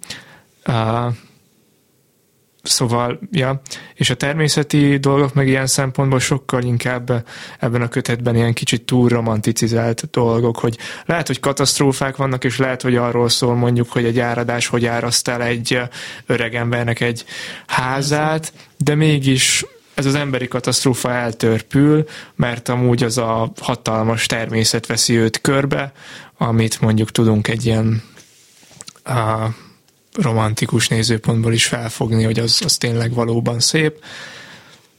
Szóval, 2.65 3.19
ja, 3.31 3.61
és 3.95 4.11
a 4.11 4.15
természeti 4.15 4.97
dolgok 4.97 5.35
meg 5.35 5.49
ilyen 5.49 5.67
szempontból 5.67 6.19
sokkal 6.21 6.63
inkább 6.63 7.27
ebben 7.59 7.83
a 7.83 7.89
kötetben 7.89 8.37
ilyen 8.37 8.53
kicsit 8.53 8.83
túl 8.83 9.09
romanticizált 9.09 10.11
dolgok, 10.11 10.59
hogy 10.59 10.79
lehet, 11.05 11.27
hogy 11.27 11.41
katasztrófák 11.41 12.17
vannak, 12.17 12.45
és 12.45 12.59
lehet, 12.59 12.83
hogy 12.83 12.97
arról 12.97 13.29
szól 13.29 13.55
mondjuk, 13.55 13.93
hogy 13.93 14.05
egy 14.05 14.19
áradás 14.19 14.67
hogy 14.67 14.87
áraszt 14.87 15.29
el 15.29 15.43
egy 15.43 15.81
öreg 16.27 16.55
embernek 16.55 17.01
egy 17.01 17.25
házát, 17.67 18.53
de 18.77 18.95
mégis 18.95 19.65
ez 19.95 20.07
az 20.07 20.15
emberi 20.15 20.49
katasztrófa 20.49 21.11
eltörpül, 21.11 22.05
mert 22.35 22.69
amúgy 22.69 23.03
az 23.03 23.19
a 23.19 23.53
hatalmas 23.61 24.27
természet 24.27 24.87
veszi 24.87 25.17
őt 25.17 25.41
körbe, 25.41 25.93
amit 26.37 26.81
mondjuk 26.81 27.11
tudunk 27.11 27.49
egy 27.49 27.67
ilyen 27.67 28.03
a, 29.03 29.49
romantikus 30.15 30.89
nézőpontból 30.89 31.53
is 31.53 31.67
felfogni, 31.67 32.25
hogy 32.25 32.39
az, 32.39 32.61
az 32.65 32.77
tényleg 32.77 33.15
valóban 33.15 33.61
szép, 33.61 34.05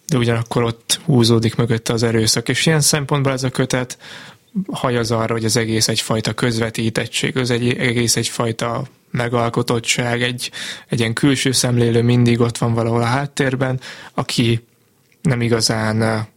de 0.08 0.18
ugyanakkor 0.18 0.64
ott 0.64 1.00
húzódik 1.06 1.56
mögötte 1.56 1.94
az 1.94 2.04
erőszak, 2.04 2.50
és 2.50 2.66
ilyen 2.66 2.82
szempontból 2.82 3.32
ez 3.32 3.44
a 3.44 3.50
kötet 3.50 3.98
hajaz 4.72 5.12
arra, 5.12 5.34
hogy 5.34 5.46
az 5.46 5.58
egész 5.58 5.88
egyfajta 5.88 6.34
közvetítettség, 6.34 7.38
az 7.38 7.50
egy, 7.50 7.78
egész 7.78 8.16
egyfajta 8.16 8.84
megalkotottság, 9.12 10.22
egy, 10.22 10.52
egy 10.90 11.00
ilyen 11.00 11.14
külső 11.14 11.52
szemlélő 11.52 12.02
mindig 12.02 12.40
ott 12.40 12.58
van 12.58 12.74
valahol 12.74 13.02
a 13.02 13.06
háttérben, 13.06 13.80
aki 14.14 14.66
nem 15.22 15.42
igazán 15.42 16.28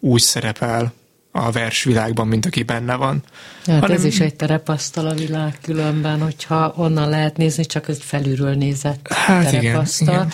úgy 0.00 0.20
szerepel 0.20 0.92
a 1.30 1.50
versvilágban, 1.50 2.28
mint 2.28 2.46
aki 2.46 2.62
benne 2.62 2.94
van. 2.94 3.22
Hát 3.66 3.80
hanem... 3.80 3.96
ez 3.96 4.04
is 4.04 4.20
egy 4.20 4.34
terepasztal 4.34 5.06
a 5.06 5.14
világ 5.14 5.58
különben, 5.62 6.20
hogyha 6.20 6.72
onnan 6.76 7.08
lehet 7.08 7.36
nézni, 7.36 7.64
csak 7.64 7.88
egy 7.88 8.02
felülről 8.02 8.54
nézett 8.54 9.12
hát 9.12 9.50
terepasztal. 9.50 10.08
Igen, 10.08 10.20
igen. 10.20 10.32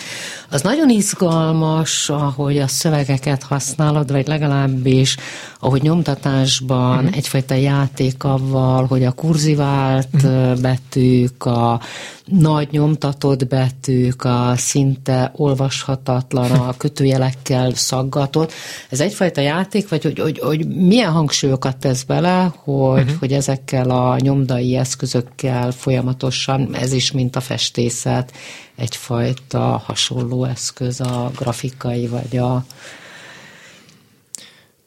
Az 0.49 0.61
nagyon 0.61 0.89
izgalmas, 0.89 2.09
ahogy 2.09 2.57
a 2.57 2.67
szövegeket 2.67 3.43
használod, 3.43 4.11
vagy 4.11 4.27
legalábbis, 4.27 5.17
ahogy 5.59 5.81
nyomtatásban 5.81 6.97
uh-huh. 6.97 7.17
egyfajta 7.17 7.53
játék 7.53 8.23
avval, 8.23 8.85
hogy 8.85 9.03
a 9.03 9.11
kurzivált 9.11 10.07
uh-huh. 10.13 10.59
betűk, 10.59 11.45
a 11.45 11.81
nagy 12.25 12.67
nyomtatott 12.71 13.47
betűk, 13.47 14.23
a 14.23 14.53
szinte 14.55 15.31
olvashatatlan, 15.35 16.51
a 16.51 16.73
kötőjelekkel 16.77 17.73
szaggatott. 17.73 18.53
Ez 18.89 18.99
egyfajta 18.99 19.41
játék, 19.41 19.89
vagy 19.89 20.03
hogy, 20.03 20.19
hogy, 20.19 20.39
hogy 20.39 20.67
milyen 20.67 21.11
hangsúlyokat 21.11 21.77
tesz 21.77 22.03
bele, 22.03 22.53
hogy, 22.63 23.01
uh-huh. 23.01 23.18
Hogy 23.19 23.33
ezekkel 23.33 23.89
a 23.89 24.17
nyomdai 24.19 24.75
eszközökkel 24.75 25.71
folyamatosan, 25.71 26.75
ez 26.75 26.93
is, 26.93 27.11
mint 27.11 27.35
a 27.35 27.41
festészet, 27.41 28.33
egyfajta 28.75 29.81
hasonló 29.85 30.45
eszköz 30.45 31.01
a 31.01 31.31
grafikai, 31.35 32.07
vagy 32.07 32.37
a 32.37 32.65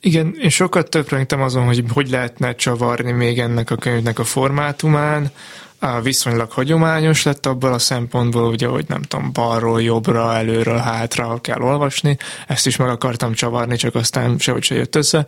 igen, 0.05 0.37
én 0.43 0.49
sokat 0.49 0.89
töprengtem 0.91 1.43
azon, 1.43 1.65
hogy 1.65 1.85
hogy 1.93 2.11
lehetne 2.11 2.55
csavarni 2.55 3.13
még 3.13 3.39
ennek 3.39 3.71
a 3.71 3.77
könyvnek 3.77 4.19
a 4.19 4.25
formátumán, 4.25 5.31
viszonylag 6.03 6.51
hagyományos 6.51 7.23
lett 7.23 7.47
abból 7.47 7.73
a 7.73 7.79
szempontból, 7.79 8.49
ugye, 8.49 8.67
hogy 8.67 8.85
nem 8.89 9.03
tudom, 9.03 9.33
balról, 9.33 9.83
jobbra, 9.83 10.35
előről, 10.35 10.77
hátra 10.77 11.39
kell 11.41 11.61
olvasni. 11.61 12.17
Ezt 12.49 12.67
is 12.67 12.77
meg 12.77 12.89
akartam 12.89 13.33
csavarni, 13.33 13.77
csak 13.77 13.95
aztán 13.95 14.39
sehogy 14.39 14.63
se 14.63 14.75
jött 14.75 14.97
össze 14.97 15.27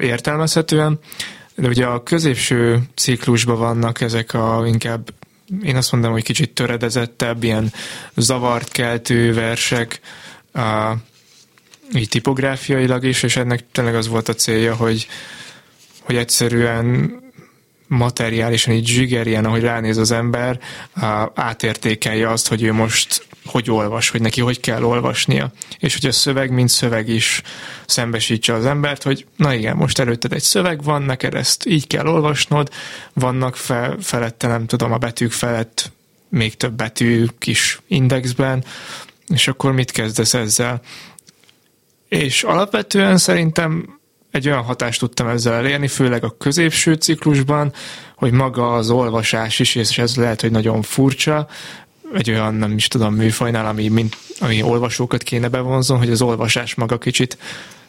értelmezhetően. 0.00 0.98
De 1.56 1.68
ugye 1.68 1.86
a 1.86 2.02
középső 2.02 2.82
ciklusban 2.94 3.58
vannak 3.58 4.00
ezek 4.00 4.34
a 4.34 4.62
inkább 4.66 5.12
én 5.62 5.76
azt 5.76 5.92
mondom, 5.92 6.12
hogy 6.12 6.22
kicsit 6.22 6.54
töredezettebb, 6.54 7.42
ilyen 7.42 7.72
zavart 8.14 8.68
keltő 8.68 9.34
versek, 9.34 10.00
a, 10.52 10.92
így 11.92 12.08
tipográfiailag 12.08 13.04
is, 13.04 13.22
és 13.22 13.36
ennek 13.36 13.64
tényleg 13.72 13.94
az 13.94 14.08
volt 14.08 14.28
a 14.28 14.34
célja, 14.34 14.74
hogy, 14.74 15.06
hogy 16.00 16.16
egyszerűen 16.16 17.12
materiálisan 17.86 18.74
így 18.74 18.86
zsigerjen, 18.86 19.44
ahogy 19.44 19.62
ránéz 19.62 19.96
az 19.96 20.10
ember, 20.10 20.60
átértékelje 21.34 22.30
azt, 22.30 22.48
hogy 22.48 22.62
ő 22.62 22.72
most 22.72 23.26
hogy 23.44 23.70
olvas, 23.70 24.10
hogy 24.10 24.20
neki 24.20 24.40
hogy 24.40 24.60
kell 24.60 24.82
olvasnia. 24.82 25.52
És 25.78 25.94
hogy 25.94 26.06
a 26.06 26.12
szöveg, 26.12 26.50
mint 26.50 26.68
szöveg 26.68 27.08
is 27.08 27.42
szembesítse 27.86 28.52
az 28.52 28.66
embert, 28.66 29.02
hogy 29.02 29.26
na 29.36 29.54
igen, 29.54 29.76
most 29.76 29.98
előtted 29.98 30.32
egy 30.32 30.42
szöveg 30.42 30.82
van, 30.82 31.02
neked 31.02 31.34
ezt 31.34 31.66
így 31.66 31.86
kell 31.86 32.06
olvasnod, 32.06 32.70
vannak 33.12 33.56
fel, 33.56 33.96
felette, 34.00 34.46
nem 34.46 34.66
tudom, 34.66 34.92
a 34.92 34.98
betűk 34.98 35.32
felett 35.32 35.92
még 36.28 36.56
több 36.56 36.72
betű 36.72 37.26
kis 37.38 37.80
indexben, 37.86 38.64
és 39.28 39.48
akkor 39.48 39.72
mit 39.72 39.90
kezdesz 39.90 40.34
ezzel? 40.34 40.80
És 42.08 42.42
alapvetően 42.42 43.18
szerintem 43.18 43.98
egy 44.30 44.48
olyan 44.48 44.62
hatást 44.62 45.00
tudtam 45.00 45.28
ezzel 45.28 45.54
elérni, 45.54 45.88
főleg 45.88 46.24
a 46.24 46.36
középső 46.38 46.94
ciklusban, 46.94 47.72
hogy 48.16 48.32
maga 48.32 48.74
az 48.74 48.90
olvasás 48.90 49.58
is, 49.58 49.74
és 49.74 49.98
ez 49.98 50.16
lehet, 50.16 50.40
hogy 50.40 50.50
nagyon 50.50 50.82
furcsa, 50.82 51.48
egy 52.14 52.30
olyan, 52.30 52.54
nem 52.54 52.72
is 52.72 52.88
tudom, 52.88 53.14
műfajnál, 53.14 53.66
ami, 53.66 53.88
mint, 53.88 54.16
ami 54.40 54.62
olvasókat 54.62 55.22
kéne 55.22 55.48
bevonzon, 55.48 55.98
hogy 55.98 56.10
az 56.10 56.22
olvasás 56.22 56.74
maga 56.74 56.98
kicsit 56.98 57.38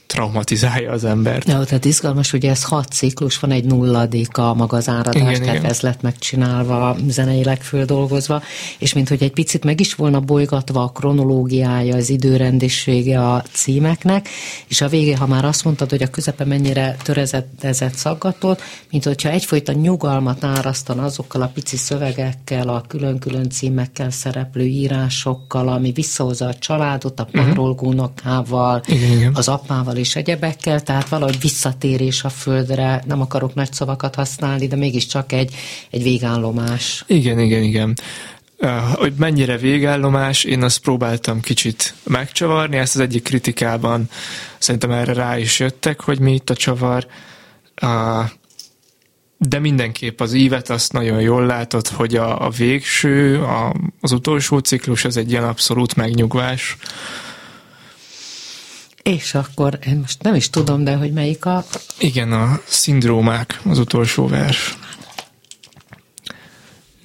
traumatizálja 0.08 0.92
az 0.92 1.04
embert. 1.04 1.48
Ja, 1.48 1.64
tehát 1.64 1.86
izgalmas, 1.86 2.34
ugye 2.34 2.50
ez 2.50 2.64
hat 2.64 2.92
ciklus, 2.92 3.40
van 3.40 3.52
egy 3.52 3.66
nulladika 3.66 4.54
maga 4.54 4.78
az 4.78 4.90
áradás, 4.90 5.16
igen, 5.16 5.42
tehát 5.42 5.56
igen. 5.56 5.70
ez 5.70 5.82
lett 5.82 6.02
megcsinálva, 6.02 6.98
zeneileg 7.08 7.62
földolgozva, 7.62 8.42
és 8.78 8.94
mint 8.94 9.10
hogy 9.10 9.24
egy 9.24 9.32
picit 9.32 9.64
meg 9.64 9.80
is 9.80 9.94
volna 9.94 10.20
bolygatva 10.20 10.84
a 10.84 10.88
kronológiája, 10.88 11.96
az 11.96 12.10
időrendisége 12.10 13.32
a 13.32 13.44
címeknek, 13.52 14.30
és 14.68 14.82
a 14.82 14.88
végén, 14.88 15.18
ha 15.18 15.28
már 15.28 15.46
azt 15.46 15.64
mondtad, 15.64 15.90
hogy 15.90 16.04
a 16.04 16.10
közepe 16.10 16.46
mennyire 16.46 16.96
törezetezett 17.04 17.94
szaggatott, 17.94 18.62
mint 18.92 19.04
hogyha 19.04 19.30
egyfajta 19.30 19.72
nyugalmat 19.72 20.44
árasztan 20.44 21.00
azokkal 21.00 21.42
a 21.42 21.52
pici 21.54 21.78
szövegekkel, 21.78 22.68
a 22.70 22.84
külön-külön 22.88 23.50
címekkel 23.50 24.10
szereplő 24.10 24.64
írásokkal, 24.64 25.68
ami 25.68 25.92
visszahozza 25.92 26.46
a 26.48 26.54
családot, 26.54 27.20
a 27.20 27.28
mhm. 27.32 27.48
parolgónokával, 27.48 28.82
az 29.34 29.48
apával 29.48 29.95
és 29.98 30.16
egyebekkel, 30.16 30.82
tehát 30.82 31.10
valahogy 31.10 31.40
visszatérés 31.40 32.24
a 32.24 32.30
földre, 32.30 33.04
nem 33.06 33.22
akarok 33.22 33.54
nagy 33.54 33.74
szavakat 33.74 34.16
használni, 34.16 34.68
de 34.68 34.76
mégiscsak 34.76 35.32
egy, 35.32 35.56
egy 35.90 36.04
végállomás. 36.04 37.04
Igen, 37.08 37.40
igen, 37.40 37.64
igen. 37.64 37.98
Hogy 38.94 39.14
mennyire 39.18 39.58
végállomás, 39.58 40.44
én 40.44 40.64
azt 40.64 40.80
próbáltam 40.80 41.40
kicsit 41.40 41.94
megcsavarni, 42.04 42.78
ezt 42.78 42.96
az 42.96 43.02
egyik 43.02 43.24
kritikában 43.24 44.10
szerintem 44.58 44.92
erre 44.92 45.14
rá 45.14 45.38
is 45.38 45.60
jöttek, 45.60 46.02
hogy 46.02 46.20
mi 46.20 46.34
itt 46.34 46.50
a 46.50 46.56
csavar. 46.56 47.08
De 49.38 49.60
mindenképp 49.60 50.22
az 50.22 50.34
ívet 50.34 50.70
azt 50.70 50.94
nagyon 50.94 51.22
jól 51.22 51.46
látod, 51.46 51.88
hogy 51.88 52.16
a, 52.16 52.46
a 52.46 52.50
végső, 52.50 53.44
az 54.02 54.12
utolsó 54.12 54.58
ciklus 54.58 55.06
az 55.06 55.18
egy 55.18 55.32
ilyen 55.32 55.44
abszolút 55.44 55.96
megnyugvás. 55.96 56.78
És 59.10 59.34
akkor 59.34 59.80
én 59.86 59.98
most 59.98 60.22
nem 60.22 60.36
is 60.36 60.50
tudom, 60.50 60.84
de 60.84 60.96
hogy 60.96 61.14
melyik 61.14 61.46
a... 61.46 61.66
Igen, 62.00 62.32
a 62.32 62.60
szindrómák, 62.64 63.60
az 63.64 63.80
utolsó 63.80 64.28
vers. 64.28 64.78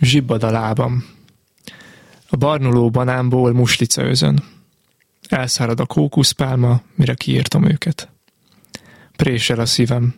Zsibbad 0.01 0.43
a 0.43 0.51
lábam. 0.51 1.05
A 2.29 2.37
barnuló 2.37 2.91
banánból 2.91 3.53
muslica 3.53 4.03
özön. 4.03 4.45
Elszárad 5.29 5.81
a 5.81 5.87
kókuszpálma, 5.87 6.83
mire 6.95 7.15
kiírtam 7.15 7.65
őket. 7.65 8.09
Présel 9.17 9.61
a 9.61 9.67
szívem. 9.67 10.15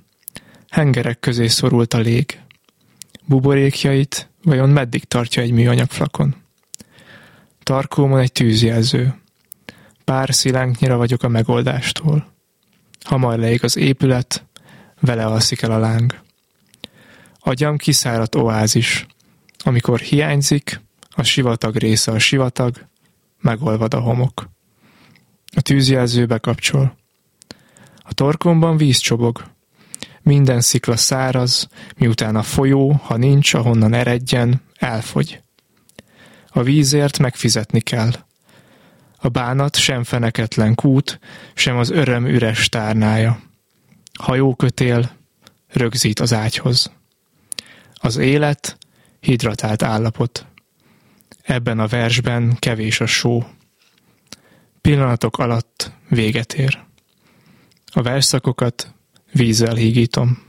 Hengerek 0.70 1.20
közé 1.20 1.46
szorult 1.46 1.94
a 1.94 1.98
lég. 1.98 2.40
Buborékjait 3.24 4.30
vajon 4.42 4.68
meddig 4.68 5.04
tartja 5.04 5.42
egy 5.42 5.52
műanyag 5.52 5.90
flakon? 5.90 6.34
Tarkómon 7.62 8.20
egy 8.20 8.32
tűzjelző. 8.32 9.21
Pár 10.05 10.34
szilánknyira 10.34 10.96
vagyok 10.96 11.22
a 11.22 11.28
megoldástól. 11.28 12.32
Hamar 13.05 13.38
leég 13.38 13.64
az 13.64 13.76
épület, 13.76 14.46
vele 15.00 15.24
alszik 15.24 15.62
el 15.62 15.70
a 15.70 15.78
láng. 15.78 16.20
Agyam 17.38 17.76
kiszáradt 17.76 18.34
oázis. 18.34 19.07
Amikor 19.64 20.00
hiányzik, 20.00 20.80
a 21.11 21.22
sivatag 21.22 21.76
része 21.76 22.12
a 22.12 22.18
sivatag, 22.18 22.86
megolvad 23.40 23.94
a 23.94 24.00
homok. 24.00 24.50
A 25.57 25.61
tűzjelző 25.61 26.26
bekapcsol. 26.26 26.96
A 27.96 28.14
torkomban 28.14 28.76
víz 28.76 28.98
csobog. 28.98 29.44
Minden 30.22 30.61
szikla 30.61 30.96
száraz, 30.96 31.68
miután 31.96 32.36
a 32.36 32.42
folyó, 32.42 32.92
ha 32.92 33.16
nincs, 33.16 33.55
ahonnan 33.55 33.94
eredjen, 33.94 34.62
elfogy. 34.76 35.42
A 36.48 36.62
vízért 36.62 37.18
megfizetni 37.18 37.80
kell. 37.80 38.11
A 39.24 39.28
bánat 39.28 39.76
sem 39.76 40.04
feneketlen 40.04 40.74
kút, 40.74 41.18
sem 41.54 41.76
az 41.76 41.90
öröm 41.90 42.26
üres 42.26 42.68
tárnája. 42.68 43.40
Hajókötél 44.18 45.10
rögzít 45.68 46.20
az 46.20 46.32
ágyhoz. 46.32 46.90
Az 47.94 48.16
élet 48.16 48.78
hidratált 49.20 49.82
állapot. 49.82 50.46
Ebben 51.42 51.78
a 51.78 51.86
versben 51.86 52.56
kevés 52.58 53.00
a 53.00 53.06
só. 53.06 53.44
Pillanatok 54.80 55.38
alatt 55.38 55.92
véget 56.08 56.52
ér. 56.52 56.78
A 57.86 58.02
versszakokat 58.02 58.94
vízzel 59.32 59.74
hígítom. 59.74 60.42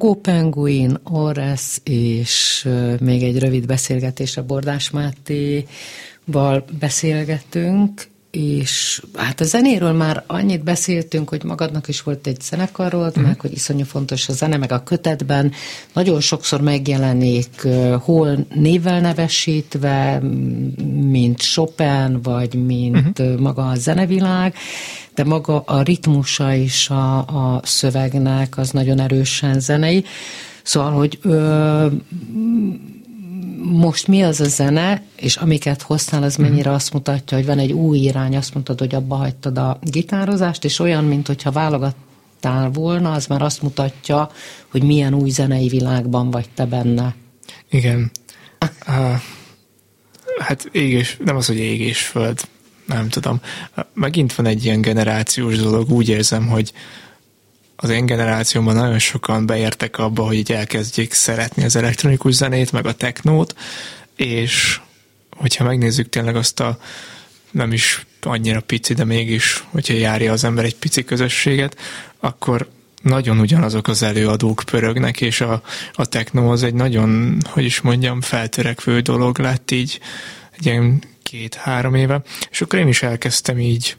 Gogó 0.00 0.14
Penguin, 0.14 0.98
Oresz 1.04 1.80
és 1.84 2.68
még 3.00 3.22
egy 3.22 3.38
rövid 3.38 3.66
beszélgetésre 3.66 4.42
Bordás 4.42 4.90
Mátéval 4.90 6.64
beszélgetünk, 6.78 8.08
és 8.30 9.02
hát 9.14 9.40
a 9.40 9.44
zenéről 9.44 9.92
már 9.92 10.24
annyit 10.26 10.64
beszéltünk, 10.64 11.28
hogy 11.28 11.44
magadnak 11.44 11.88
is 11.88 12.02
volt 12.02 12.26
egy 12.26 12.40
zenekarod, 12.40 13.18
mm. 13.18 13.22
meg 13.22 13.40
hogy 13.40 13.52
iszonyú 13.52 13.84
fontos 13.84 14.28
a 14.28 14.32
zene, 14.32 14.56
meg 14.56 14.72
a 14.72 14.82
kötetben 14.82 15.52
nagyon 15.92 16.20
sokszor 16.20 16.60
megjelenik, 16.60 17.66
hol 17.98 18.46
névvel 18.54 19.00
nevesítve, 19.00 20.18
mint 21.10 21.40
Chopin, 21.40 22.22
vagy 22.22 22.54
mint 22.54 23.22
mm. 23.22 23.34
maga 23.38 23.68
a 23.68 23.74
zenevilág, 23.74 24.54
de 25.14 25.24
maga 25.24 25.60
a 25.60 25.82
ritmusa 25.82 26.52
is 26.52 26.90
a, 26.90 27.18
a 27.18 27.60
szövegnek 27.64 28.58
az 28.58 28.70
nagyon 28.70 29.00
erősen 29.00 29.60
zenei. 29.60 30.04
Szóval, 30.62 30.92
hogy 30.92 31.18
ö, 31.22 31.86
most 33.62 34.06
mi 34.06 34.22
az 34.22 34.40
a 34.40 34.44
zene, 34.44 35.02
és 35.16 35.36
amiket 35.36 35.82
hoztál, 35.82 36.22
az 36.22 36.36
mennyire 36.36 36.68
mhm. 36.68 36.74
azt 36.74 36.92
mutatja, 36.92 37.36
hogy 37.36 37.46
van 37.46 37.58
egy 37.58 37.72
új 37.72 37.98
irány, 37.98 38.36
azt 38.36 38.54
mondtad, 38.54 38.78
hogy 38.78 38.94
abba 38.94 39.14
hagytad 39.14 39.58
a 39.58 39.78
gitározást, 39.82 40.64
és 40.64 40.78
olyan, 40.78 41.04
mint 41.04 41.26
hogyha 41.26 41.50
válogattál 41.50 42.70
volna, 42.70 43.12
az 43.12 43.26
már 43.26 43.42
azt 43.42 43.62
mutatja, 43.62 44.30
hogy 44.70 44.82
milyen 44.82 45.14
új 45.14 45.30
zenei 45.30 45.68
világban 45.68 46.30
vagy 46.30 46.48
te 46.54 46.66
benne. 46.66 47.14
Igen. 47.70 48.10
Uh, 48.86 49.20
hát 50.38 50.68
égés, 50.72 51.16
nem 51.24 51.36
az, 51.36 51.46
hogy 51.46 51.58
égés 51.58 52.02
föld, 52.02 52.40
nem 52.86 53.08
tudom. 53.08 53.40
Megint 53.94 54.34
van 54.34 54.46
egy 54.46 54.64
ilyen 54.64 54.80
generációs 54.80 55.58
dolog, 55.58 55.90
úgy 55.90 56.08
érzem, 56.08 56.48
hogy 56.48 56.72
az 57.82 57.90
én 57.90 58.06
generációmban 58.06 58.74
nagyon 58.74 58.98
sokan 58.98 59.46
beértek 59.46 59.98
abba, 59.98 60.22
hogy 60.22 60.36
így 60.36 60.52
elkezdjék 60.52 61.12
szeretni 61.12 61.64
az 61.64 61.76
elektronikus 61.76 62.34
zenét, 62.34 62.72
meg 62.72 62.86
a 62.86 62.92
technót, 62.92 63.54
és 64.16 64.80
hogyha 65.36 65.64
megnézzük 65.64 66.08
tényleg 66.08 66.36
azt 66.36 66.60
a 66.60 66.78
nem 67.50 67.72
is 67.72 68.06
annyira 68.20 68.60
pici, 68.60 68.94
de 68.94 69.04
mégis, 69.04 69.64
hogyha 69.70 69.94
járja 69.94 70.32
az 70.32 70.44
ember 70.44 70.64
egy 70.64 70.76
pici 70.76 71.04
közösséget, 71.04 71.76
akkor 72.18 72.68
nagyon 73.02 73.38
ugyanazok 73.38 73.88
az 73.88 74.02
előadók 74.02 74.62
pörögnek, 74.66 75.20
és 75.20 75.40
a, 75.40 75.62
a 75.92 76.06
techno 76.06 76.52
az 76.52 76.62
egy 76.62 76.74
nagyon, 76.74 77.36
hogy 77.44 77.64
is 77.64 77.80
mondjam, 77.80 78.20
feltörekvő 78.20 79.00
dolog 79.00 79.38
lett 79.38 79.70
így 79.70 80.00
egy 80.58 80.66
ilyen 80.66 81.02
két-három 81.22 81.94
éve, 81.94 82.22
és 82.50 82.60
akkor 82.60 82.78
én 82.78 82.88
is 82.88 83.02
elkezdtem 83.02 83.58
így 83.58 83.96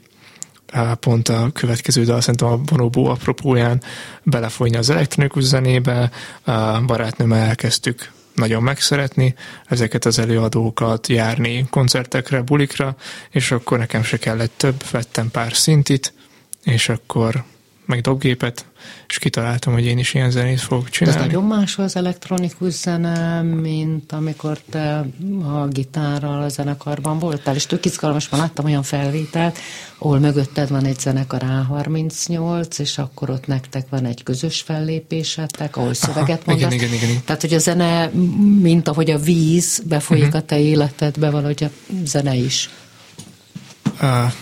pont 1.00 1.28
a 1.28 1.50
következő 1.52 2.04
dal, 2.04 2.20
szerintem 2.20 2.48
a 2.48 2.56
Bonobo 2.56 3.04
apropóján 3.04 3.82
belefolyni 4.22 4.76
az 4.76 4.90
elektronikus 4.90 5.44
zenébe, 5.44 6.10
barátnőmmel 6.86 7.48
elkezdtük 7.48 8.12
nagyon 8.34 8.62
megszeretni 8.62 9.34
ezeket 9.66 10.04
az 10.04 10.18
előadókat, 10.18 11.06
járni 11.06 11.66
koncertekre, 11.70 12.42
bulikra, 12.42 12.96
és 13.30 13.50
akkor 13.50 13.78
nekem 13.78 14.02
se 14.02 14.16
kellett 14.16 14.52
több, 14.56 14.82
vettem 14.90 15.30
pár 15.30 15.52
szintit, 15.54 16.12
és 16.64 16.88
akkor 16.88 17.44
meg 17.84 18.00
dobgépet, 18.00 18.64
és 19.08 19.18
kitaláltam, 19.18 19.72
hogy 19.72 19.84
én 19.84 19.98
is 19.98 20.14
ilyen 20.14 20.30
zenét 20.30 20.60
fogok 20.60 20.90
csinálni. 20.90 21.20
Ez 21.20 21.26
nagyon 21.26 21.44
más 21.44 21.78
az 21.78 21.96
elektronikus 21.96 22.72
zene, 22.72 23.42
mint 23.42 24.12
amikor 24.12 24.58
te 24.70 25.06
a 25.44 25.66
gitárral 25.66 26.42
a 26.42 26.48
zenekarban 26.48 27.18
voltál, 27.18 27.54
és 27.54 27.66
tök 27.66 27.84
izgalmas, 27.84 28.28
már 28.28 28.40
láttam 28.40 28.64
olyan 28.64 28.82
felvételt, 28.82 29.58
ahol 29.98 30.18
mögötted 30.18 30.68
van 30.68 30.84
egy 30.84 30.98
zenekar 30.98 31.42
A38, 31.44 32.78
és 32.78 32.98
akkor 32.98 33.30
ott 33.30 33.46
nektek 33.46 33.88
van 33.88 34.04
egy 34.04 34.22
közös 34.22 34.60
fellépésetek, 34.60 35.76
ahol 35.76 35.94
szöveget 35.94 36.42
Aha, 36.42 36.50
mondasz. 36.50 36.72
Igen, 36.72 36.92
igen, 36.92 37.08
igen. 37.08 37.22
Tehát, 37.24 37.40
hogy 37.40 37.54
a 37.54 37.58
zene, 37.58 38.06
mint 38.60 38.88
ahogy 38.88 39.10
a 39.10 39.18
víz 39.18 39.82
befolyik 39.86 40.24
uh-huh. 40.24 40.40
a 40.40 40.44
te 40.44 40.60
életedbe, 40.60 41.30
valahogy 41.30 41.64
a 41.64 41.70
zene 42.04 42.34
is. 42.34 42.70
Uh, 44.00 44.32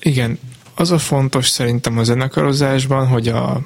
igen, 0.00 0.38
az 0.80 0.90
a 0.90 0.98
fontos 0.98 1.48
szerintem 1.48 1.98
a 1.98 2.02
zenekarozásban, 2.02 3.06
hogy 3.06 3.28
a, 3.28 3.60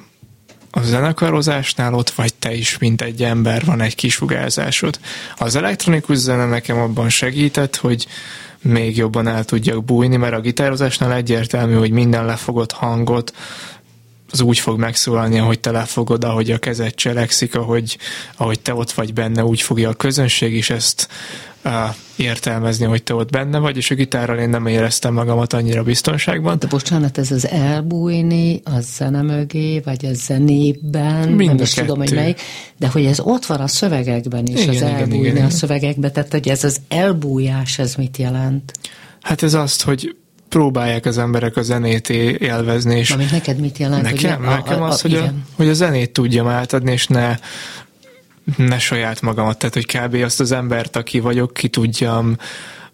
a 0.71 0.83
zenekarozásnál 0.83 1.95
ott 1.95 2.11
vagy 2.11 2.35
te 2.35 2.55
is, 2.55 2.79
mint 2.79 3.03
egy 3.03 3.23
ember, 3.23 3.65
van 3.65 3.81
egy 3.81 3.95
kisugárzásod. 3.95 4.99
Az 5.37 5.57
elektronikus 5.57 6.17
zene 6.17 6.47
nekem 6.47 6.79
abban 6.79 7.09
segített, 7.09 7.77
hogy 7.77 8.07
még 8.63 8.97
jobban 8.97 9.27
el 9.29 9.45
tudjak 9.45 9.85
bújni, 9.85 10.17
mert 10.17 10.35
a 10.35 10.41
gitározásnál 10.41 11.13
egyértelmű, 11.13 11.75
hogy 11.75 11.91
minden 11.91 12.25
lefogott 12.25 12.73
hangot 12.73 13.35
az 14.31 14.41
úgy 14.41 14.59
fog 14.59 14.79
megszólalni, 14.79 15.39
ahogy 15.39 15.61
te 15.61 15.71
lefogod, 15.71 16.25
ahogy 16.25 16.51
a 16.51 16.59
kezed 16.59 16.95
cselekszik, 16.95 17.55
ahogy, 17.55 17.99
ahogy 18.37 18.61
te 18.61 18.75
ott 18.75 18.93
vagy 18.93 19.13
benne, 19.13 19.45
úgy 19.45 19.61
fogja 19.61 19.89
a 19.89 19.95
közönség 19.95 20.55
is 20.55 20.71
ezt 20.71 21.09
értelmezni, 22.17 22.85
hogy 22.85 23.03
te 23.03 23.15
ott 23.15 23.31
benne 23.31 23.59
vagy, 23.59 23.77
és 23.77 23.91
a 23.91 23.95
gitárral 23.95 24.39
én 24.39 24.49
nem 24.49 24.67
éreztem 24.67 25.15
magamat 25.15 25.53
annyira 25.53 25.83
biztonságban. 25.83 26.59
De 26.59 26.67
bocsánat, 26.67 27.19
ez 27.19 27.31
az 27.31 27.49
elbújni, 27.49 28.61
a 28.65 28.81
zene 28.81 29.23
mögé, 29.23 29.81
vagy 29.85 30.07
a 30.07 30.15
zenében, 30.15 31.29
Mind 31.29 31.51
nem 31.51 31.63
is 31.63 31.73
tudom, 31.73 31.99
hogy 31.99 32.13
melyik, 32.15 32.41
de 32.79 32.89
hogy 32.89 33.05
ez 33.05 33.21
ott 33.21 33.47
van 33.47 33.61
a 33.61 33.67
szövegekben 33.67 34.47
is, 34.47 34.63
igen, 34.63 34.75
az 34.75 34.83
elbújni 34.83 35.17
igen, 35.19 35.37
igen, 35.37 35.47
a 35.47 35.51
szövegekben, 35.51 36.13
tehát 36.13 36.31
hogy 36.31 36.49
ez 36.49 36.65
az 36.65 36.81
elbújás, 36.89 37.79
ez 37.79 37.95
mit 37.95 38.17
jelent? 38.17 38.73
Hát 39.23 39.43
ez 39.43 39.55
azt, 39.55 39.83
hogy 39.83 40.17
próbálják 40.49 41.07
az 41.07 41.19
emberek 41.19 41.57
a 41.57 41.63
zenét 41.63 42.09
élvezni. 42.09 42.99
És 42.99 43.11
Amit 43.11 43.31
neked 43.31 43.59
mit 43.59 43.79
jelent? 43.79 44.03
Nekem, 44.03 44.39
hogy 44.39 44.49
nekem 44.49 44.83
a, 44.83 44.85
a, 44.85 44.89
az, 44.89 45.01
hogy 45.01 45.15
a, 45.15 45.33
hogy 45.57 45.69
a 45.69 45.73
zenét 45.73 46.13
tudjam 46.13 46.47
átadni, 46.47 46.93
és 46.93 47.07
ne 47.07 47.37
ne 48.57 48.79
saját 48.79 49.21
magamat, 49.21 49.59
tehát 49.59 49.75
hogy 49.75 49.87
kb. 49.87 50.15
azt 50.15 50.41
az 50.41 50.53
embert, 50.53 50.97
aki 50.97 51.21
vagyok, 51.21 51.55
ki 51.55 51.69
tudjam 51.69 52.37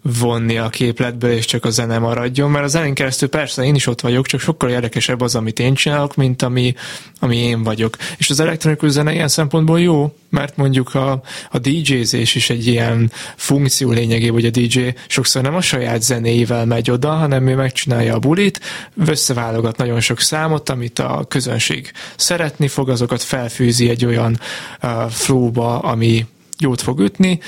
vonni 0.01 0.57
a 0.57 0.69
képletből, 0.69 1.31
és 1.31 1.45
csak 1.45 1.65
a 1.65 1.69
zene 1.69 1.99
maradjon, 1.99 2.51
mert 2.51 2.65
a 2.65 2.67
zenén 2.67 2.93
keresztül 2.93 3.29
persze 3.29 3.63
én 3.63 3.75
is 3.75 3.87
ott 3.87 4.01
vagyok, 4.01 4.25
csak 4.25 4.39
sokkal 4.39 4.69
érdekesebb 4.69 5.21
az, 5.21 5.35
amit 5.35 5.59
én 5.59 5.73
csinálok, 5.73 6.15
mint 6.15 6.41
ami, 6.41 6.73
ami 7.19 7.37
én 7.37 7.63
vagyok. 7.63 7.97
És 8.17 8.29
az 8.29 8.39
elektronikus 8.39 8.89
zene 8.89 9.13
ilyen 9.13 9.27
szempontból 9.27 9.79
jó, 9.79 10.15
mert 10.29 10.57
mondjuk 10.57 10.95
a, 10.95 11.21
a 11.51 11.59
DJ-zés 11.59 12.35
is 12.35 12.49
egy 12.49 12.67
ilyen 12.67 13.11
funkció 13.35 13.91
lényegében, 13.91 14.33
hogy 14.33 14.45
a 14.45 14.49
DJ 14.49 14.79
sokszor 15.07 15.41
nem 15.41 15.55
a 15.55 15.61
saját 15.61 16.01
zenéivel 16.01 16.65
megy 16.65 16.91
oda, 16.91 17.09
hanem 17.09 17.47
ő 17.47 17.55
megcsinálja 17.55 18.13
a 18.13 18.19
bulit, 18.19 18.59
összeválogat 19.05 19.77
nagyon 19.77 19.99
sok 19.99 20.19
számot, 20.19 20.69
amit 20.69 20.99
a 20.99 21.25
közönség 21.27 21.91
szeretni 22.15 22.67
fog, 22.67 22.89
azokat 22.89 23.23
felfűzi 23.23 23.89
egy 23.89 24.05
olyan 24.05 24.39
uh, 24.81 25.09
flowba, 25.09 25.79
ami 25.79 26.25
jót 26.59 26.81
fog 26.81 26.99
ütni, 26.99 27.39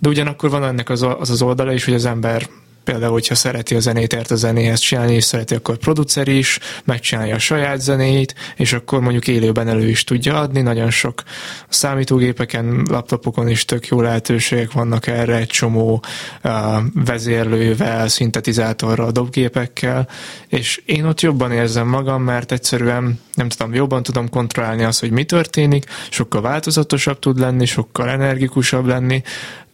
de 0.00 0.08
ugyanakkor 0.08 0.50
van 0.50 0.64
ennek 0.64 0.88
az, 0.88 1.02
az 1.18 1.30
az 1.30 1.42
oldala 1.42 1.72
is, 1.72 1.84
hogy 1.84 1.94
az 1.94 2.04
ember 2.04 2.48
például, 2.84 3.12
hogyha 3.12 3.34
szereti 3.34 3.74
a 3.74 3.80
zenét, 3.80 4.12
ért 4.12 4.30
a 4.30 4.36
zenéhez 4.36 4.80
csinálni, 4.80 5.14
és 5.14 5.24
szereti, 5.24 5.54
akkor 5.54 5.76
producer 5.76 6.28
is, 6.28 6.58
megcsinálja 6.84 7.34
a 7.34 7.38
saját 7.38 7.80
zenét, 7.80 8.34
és 8.56 8.72
akkor 8.72 9.00
mondjuk 9.00 9.28
élőben 9.28 9.68
elő 9.68 9.88
is 9.88 10.04
tudja 10.04 10.40
adni. 10.40 10.60
Nagyon 10.60 10.90
sok 10.90 11.22
számítógépeken, 11.68 12.86
laptopokon 12.88 13.48
is 13.48 13.64
tök 13.64 13.86
jó 13.86 14.00
lehetőségek 14.00 14.72
vannak 14.72 15.06
erre, 15.06 15.36
egy 15.36 15.46
csomó 15.46 16.02
uh, 16.44 16.52
vezérlővel, 16.94 18.08
szintetizátorral, 18.08 19.10
dobgépekkel, 19.10 20.08
és 20.48 20.82
én 20.84 21.04
ott 21.04 21.20
jobban 21.20 21.52
érzem 21.52 21.86
magam, 21.86 22.22
mert 22.22 22.52
egyszerűen 22.52 23.20
nem 23.34 23.48
tudom, 23.48 23.74
jobban 23.74 24.02
tudom 24.02 24.28
kontrollálni 24.28 24.82
azt, 24.82 25.00
hogy 25.00 25.10
mi 25.10 25.24
történik, 25.24 25.84
sokkal 26.10 26.40
változatosabb 26.40 27.18
tud 27.18 27.38
lenni, 27.38 27.66
sokkal 27.66 28.08
energikusabb 28.08 28.86
lenni, 28.86 29.22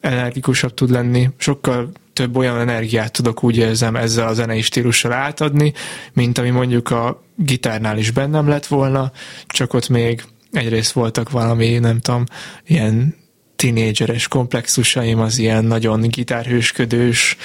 energikusabb 0.07 0.75
tud 0.75 0.91
lenni, 0.91 1.31
sokkal 1.37 1.93
több 2.13 2.37
olyan 2.37 2.59
energiát 2.59 3.13
tudok 3.13 3.45
úgy 3.45 3.57
érzem 3.57 3.97
ezzel 3.97 4.29
a 4.29 4.33
zenei 4.33 4.63
stílussal 4.63 5.13
átadni, 5.13 5.73
mint 6.13 6.39
ami 6.39 6.51
mondjuk 6.51 6.91
a 6.91 7.23
gitárnál 7.35 7.99
is 7.99 8.11
bennem 8.11 8.49
lett 8.49 8.67
volna, 8.67 9.13
csak 9.47 9.75
ott 9.75 9.89
még 9.89 10.25
egyrészt 10.53 10.93
voltak 10.93 11.31
valami, 11.31 11.79
nem 11.79 12.01
tudom, 12.01 12.25
ilyen 12.67 13.15
tinédzseres 13.57 14.29
komplexusaim, 14.29 15.21
az 15.21 15.39
ilyen 15.39 15.65
nagyon 15.65 16.01
gitárhősködős 16.01 17.37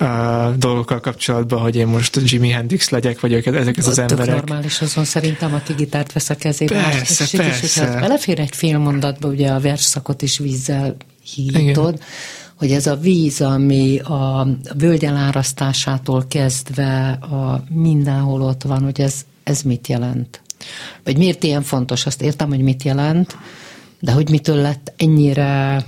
uh, 0.00 0.54
dolgokkal 0.56 1.00
kapcsolatban, 1.00 1.60
hogy 1.60 1.76
én 1.76 1.86
most 1.86 2.20
Jimi 2.24 2.48
Hendrix 2.48 2.88
legyek, 2.88 3.20
vagy 3.20 3.32
őket, 3.32 3.54
ezek 3.54 3.76
az, 3.76 3.86
az 3.86 3.98
emberek. 3.98 4.34
normális 4.34 4.80
azon 4.80 5.04
szerintem, 5.04 5.54
aki 5.54 5.72
gitárt 5.72 6.12
vesz 6.12 6.30
a 6.30 6.36
kezébe. 6.36 6.82
Persze, 6.82 7.24
és 7.24 7.30
persze. 7.30 7.84
És, 7.84 7.90
belefér 7.90 8.40
egy 8.40 8.56
fél 8.56 8.78
mondatba, 8.78 9.28
ugye 9.28 9.50
a 9.50 9.60
versszakot 9.60 10.22
is 10.22 10.38
vízzel 10.38 10.96
hívtod, 11.24 12.02
hogy 12.54 12.72
ez 12.72 12.86
a 12.86 12.96
víz, 12.96 13.40
ami 13.40 13.98
a 13.98 14.48
völgy 14.78 15.04
elárasztásától 15.04 16.24
kezdve 16.28 17.08
a 17.10 17.64
mindenhol 17.68 18.42
ott 18.42 18.62
van, 18.62 18.82
hogy 18.82 19.00
ez, 19.00 19.14
ez 19.42 19.62
mit 19.62 19.86
jelent? 19.86 20.40
Vagy 21.04 21.16
miért 21.16 21.42
ilyen 21.42 21.62
fontos? 21.62 22.06
Azt 22.06 22.22
értem, 22.22 22.48
hogy 22.48 22.60
mit 22.60 22.82
jelent, 22.82 23.36
de 24.00 24.12
hogy 24.12 24.30
mitől 24.30 24.56
lett 24.56 24.92
ennyire 24.96 25.84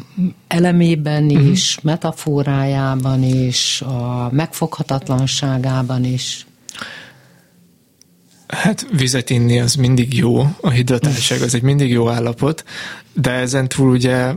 elemében 0.48 1.30
is, 1.30 1.76
uh-huh. 1.76 1.84
metaforájában 1.84 3.22
is, 3.22 3.80
a 3.80 4.28
megfoghatatlanságában 4.32 6.04
is? 6.04 6.46
Hát 8.46 8.86
vizet 8.96 9.30
inni 9.30 9.60
az 9.60 9.74
mindig 9.74 10.14
jó, 10.14 10.46
a 10.60 10.70
hidratáltság 10.70 11.40
az 11.40 11.54
egy 11.54 11.62
mindig 11.62 11.90
jó 11.90 12.08
állapot, 12.08 12.64
de 13.12 13.30
ezen 13.30 13.68
túl 13.68 13.90
ugye 13.90 14.34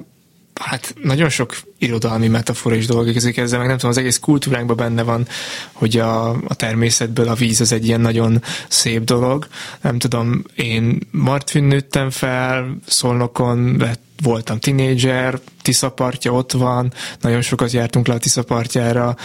hát 0.60 0.96
nagyon 1.04 1.30
sok 1.30 1.56
irodalmi 1.78 2.28
metafora 2.28 2.76
is 2.76 2.86
dolgozik 2.86 3.38
ezzel, 3.38 3.60
meg 3.60 3.68
nem 3.68 3.76
tudom, 3.76 3.92
az 3.92 3.98
egész 3.98 4.20
kultúránkban 4.20 4.76
benne 4.76 5.04
van, 5.04 5.28
hogy 5.72 5.98
a, 5.98 6.30
a 6.30 6.56
természetből 6.56 7.28
a 7.28 7.34
víz 7.34 7.62
az 7.62 7.72
egy 7.72 7.88
ilyen 7.88 8.02
nagyon 8.02 8.44
szép 8.68 9.04
dolog. 9.04 9.48
Nem 9.82 9.98
tudom, 9.98 10.44
én 10.56 11.00
Martfin 11.12 11.64
nőttem 11.64 12.10
fel, 12.10 12.78
Szolnokon 12.86 13.76
lett, 13.78 14.02
voltam 14.22 14.60
tinédzser, 14.60 15.40
Tiszapartja 15.62 16.32
ott 16.32 16.52
van, 16.52 16.94
nagyon 17.22 17.42
sokat 17.42 17.72
jártunk 17.72 18.08
le 18.08 18.14
a 18.14 18.18
Tiszapartjára, 18.18 19.16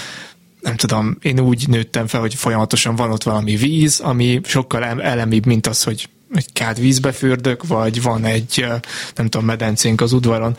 nem 0.61 0.77
tudom, 0.77 1.17
én 1.23 1.41
úgy 1.41 1.69
nőttem 1.69 2.07
fel, 2.07 2.21
hogy 2.21 2.35
folyamatosan 2.35 2.97
van 2.97 3.11
ott 3.11 3.23
valami 3.23 3.57
víz, 3.57 4.01
ami 4.01 4.41
sokkal 4.45 4.85
elemibb, 4.85 5.47
mint 5.47 5.67
az, 5.67 5.83
hogy 5.83 6.09
egy 6.35 6.53
kád 6.53 6.81
vízbe 6.81 7.13
fürdök, 7.13 7.67
vagy 7.67 8.03
van 8.03 8.25
egy, 8.25 8.67
nem 9.15 9.29
tudom, 9.29 9.47
medencénk 9.47 10.01
az 10.01 10.13
udvaron. 10.13 10.57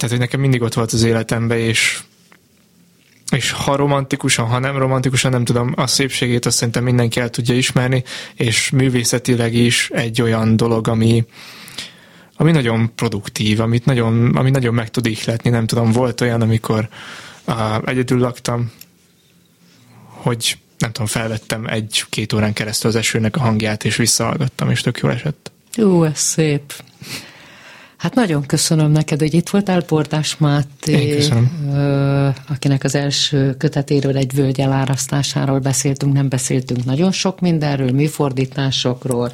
Tehát, 0.00 0.14
hogy 0.14 0.24
nekem 0.24 0.40
mindig 0.40 0.62
ott 0.62 0.74
volt 0.74 0.92
az 0.92 1.02
életemben, 1.02 1.58
és 1.58 2.02
és 3.30 3.50
ha 3.50 3.76
romantikusan, 3.76 4.46
ha 4.46 4.58
nem 4.58 4.78
romantikusan, 4.78 5.30
nem 5.30 5.44
tudom, 5.44 5.72
a 5.76 5.86
szépségét 5.86 6.46
azt 6.46 6.56
szerintem 6.56 6.84
mindenki 6.84 7.20
el 7.20 7.30
tudja 7.30 7.54
ismerni, 7.54 8.04
és 8.34 8.70
művészetileg 8.70 9.54
is 9.54 9.90
egy 9.92 10.22
olyan 10.22 10.56
dolog, 10.56 10.88
ami, 10.88 11.24
ami 12.36 12.50
nagyon 12.50 12.94
produktív, 12.94 13.60
amit 13.60 13.84
nagyon, 13.84 14.36
ami 14.36 14.50
nagyon 14.50 14.74
meg 14.74 14.90
tud 14.90 15.06
ihletni, 15.06 15.50
nem 15.50 15.66
tudom, 15.66 15.92
volt 15.92 16.20
olyan, 16.20 16.40
amikor 16.40 16.88
uh, 17.46 17.54
egyedül 17.84 18.18
laktam, 18.18 18.72
hogy 20.04 20.58
nem 20.78 20.92
tudom, 20.92 21.08
felvettem 21.08 21.66
egy-két 21.66 22.32
órán 22.32 22.52
keresztül 22.52 22.90
az 22.90 22.96
esőnek 22.96 23.36
a 23.36 23.40
hangját, 23.40 23.84
és 23.84 23.96
visszahallgattam, 23.96 24.70
és 24.70 24.80
tök 24.80 24.98
jól 24.98 25.12
esett. 25.12 25.52
Jó, 25.74 26.04
ez 26.04 26.18
szép. 26.18 26.72
Hát 28.00 28.14
nagyon 28.14 28.46
köszönöm 28.46 28.90
neked, 28.90 29.20
hogy 29.20 29.34
itt 29.34 29.48
voltál, 29.48 29.82
Portás 29.82 30.36
Máté, 30.36 31.28
akinek 32.48 32.84
az 32.84 32.94
első 32.94 33.54
kötetéről 33.58 34.16
egy 34.16 34.34
völgy 34.34 34.60
elárasztásáról 34.60 35.58
beszéltünk, 35.58 36.12
nem 36.12 36.28
beszéltünk 36.28 36.84
nagyon 36.84 37.12
sok 37.12 37.40
mindenről, 37.40 37.90
műfordításokról, 37.90 39.32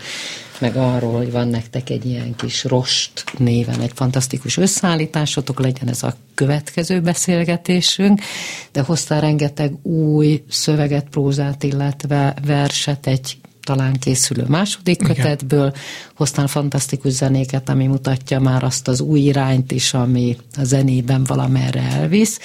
meg 0.59 0.77
arról, 0.77 1.17
hogy 1.17 1.31
van 1.31 1.49
nektek 1.49 1.91
egy 1.91 2.07
ilyen 2.07 2.35
kis 2.37 2.65
Rost 2.65 3.25
néven 3.39 3.81
egy 3.81 3.93
fantasztikus 3.95 4.57
összeállításotok, 4.57 5.61
legyen 5.61 5.89
ez 5.89 6.03
a 6.03 6.15
következő 6.35 7.01
beszélgetésünk, 7.01 8.21
de 8.73 8.81
hoztál 8.81 9.21
rengeteg 9.21 9.73
új 9.83 10.43
szöveget, 10.49 11.09
prózát, 11.11 11.63
illetve 11.63 12.35
verset 12.47 13.07
egy 13.07 13.37
talán 13.67 13.99
készülő 13.99 14.45
második 14.49 15.01
Igen. 15.01 15.15
kötetből, 15.15 15.73
hoztál 16.15 16.47
fantasztikus 16.47 17.13
zenéket, 17.13 17.69
ami 17.69 17.87
mutatja 17.87 18.41
már 18.41 18.65
azt 18.65 18.89
az 18.89 19.01
új 19.01 19.21
irányt 19.21 19.73
is, 19.73 19.95
ami 19.95 20.37
a 20.57 20.65
zenében 20.65 21.25
valamerre 21.25 21.81
elvisz. 21.81 22.39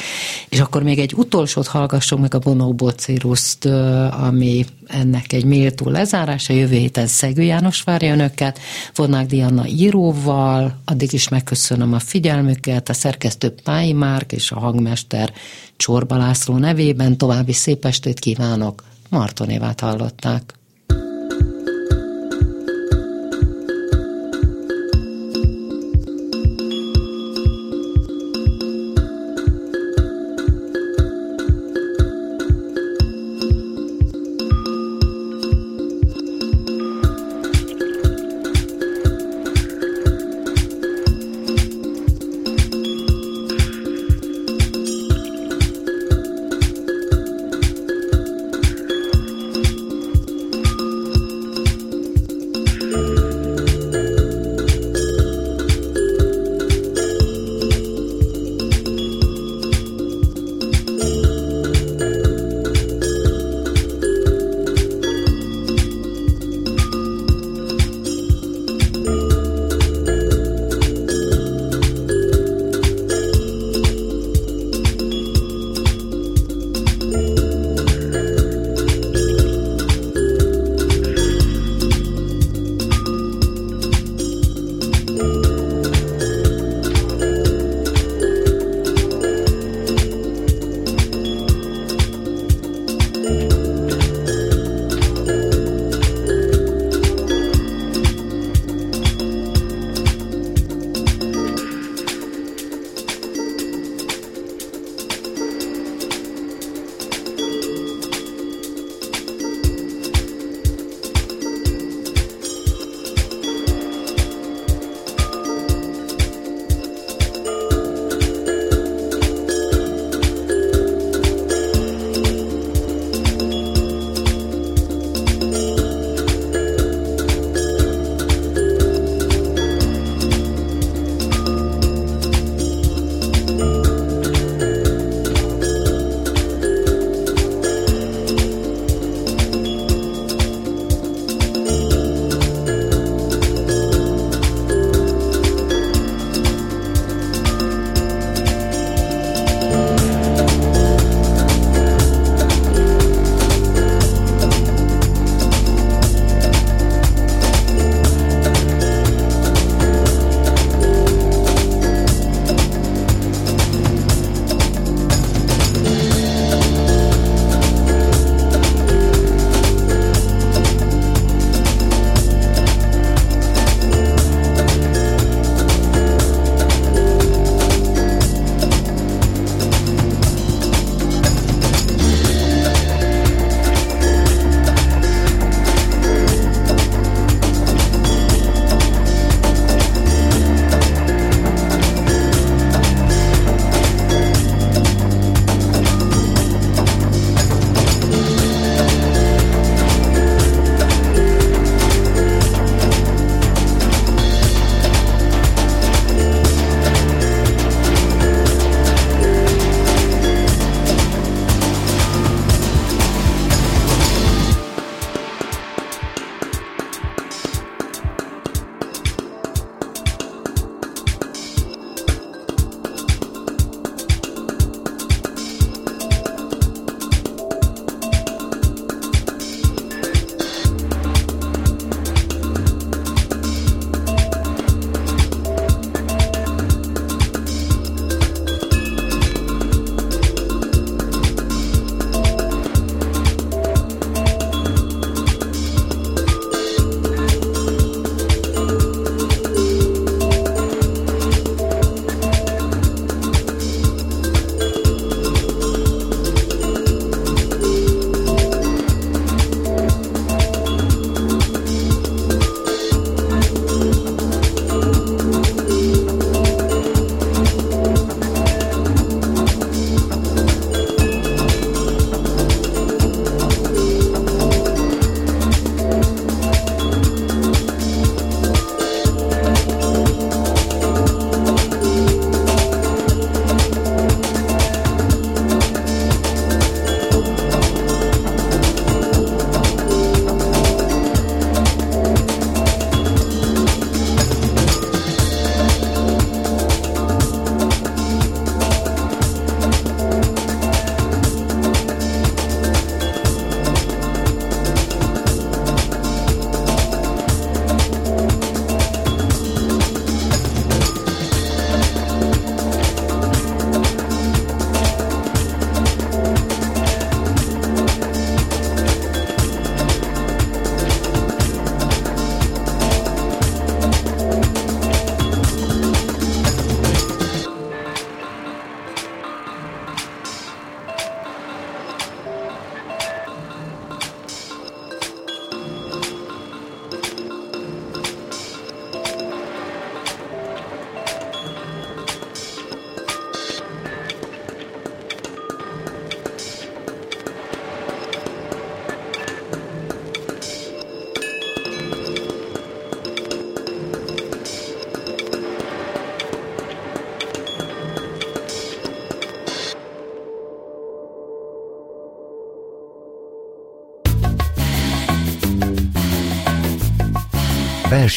És 0.50 0.60
akkor 0.60 0.84
még 0.84 1.00
egy 1.00 1.14
utolsót 1.14 1.68
hallgassunk 1.68 2.22
meg 2.22 2.34
a 2.34 2.40
Bonobo 2.40 2.90
Ciruszt, 2.90 3.66
ami 4.12 4.66
ennek 4.88 5.34
egy 5.34 5.46
méltó 5.46 5.90
lezárása. 5.90 6.54
Jövő 6.54 6.76
héten 6.76 7.08
Szegő 7.08 7.42
János 7.42 7.82
várja 7.82 8.14
önöket, 8.14 8.60
Vonák 8.96 9.26
Diana 9.26 9.68
íróval, 9.68 10.82
addig 10.86 11.14
is 11.14 11.28
megköszönöm 11.28 11.94
a 11.94 12.00
figyelmüket, 12.00 12.90
a 12.90 12.94
szerkesztő 12.94 13.54
Pályi 13.64 13.94
Márk 13.94 14.32
és 14.32 14.52
a 14.52 14.60
hangmester 14.60 15.34
Csorba 15.78 16.18
László 16.18 16.58
nevében 16.58 17.18
további 17.18 17.54
szép 17.54 17.86
estét 17.86 18.20
kívánok. 18.20 18.84
Martonévát 19.10 19.80
hallották. 19.80 20.54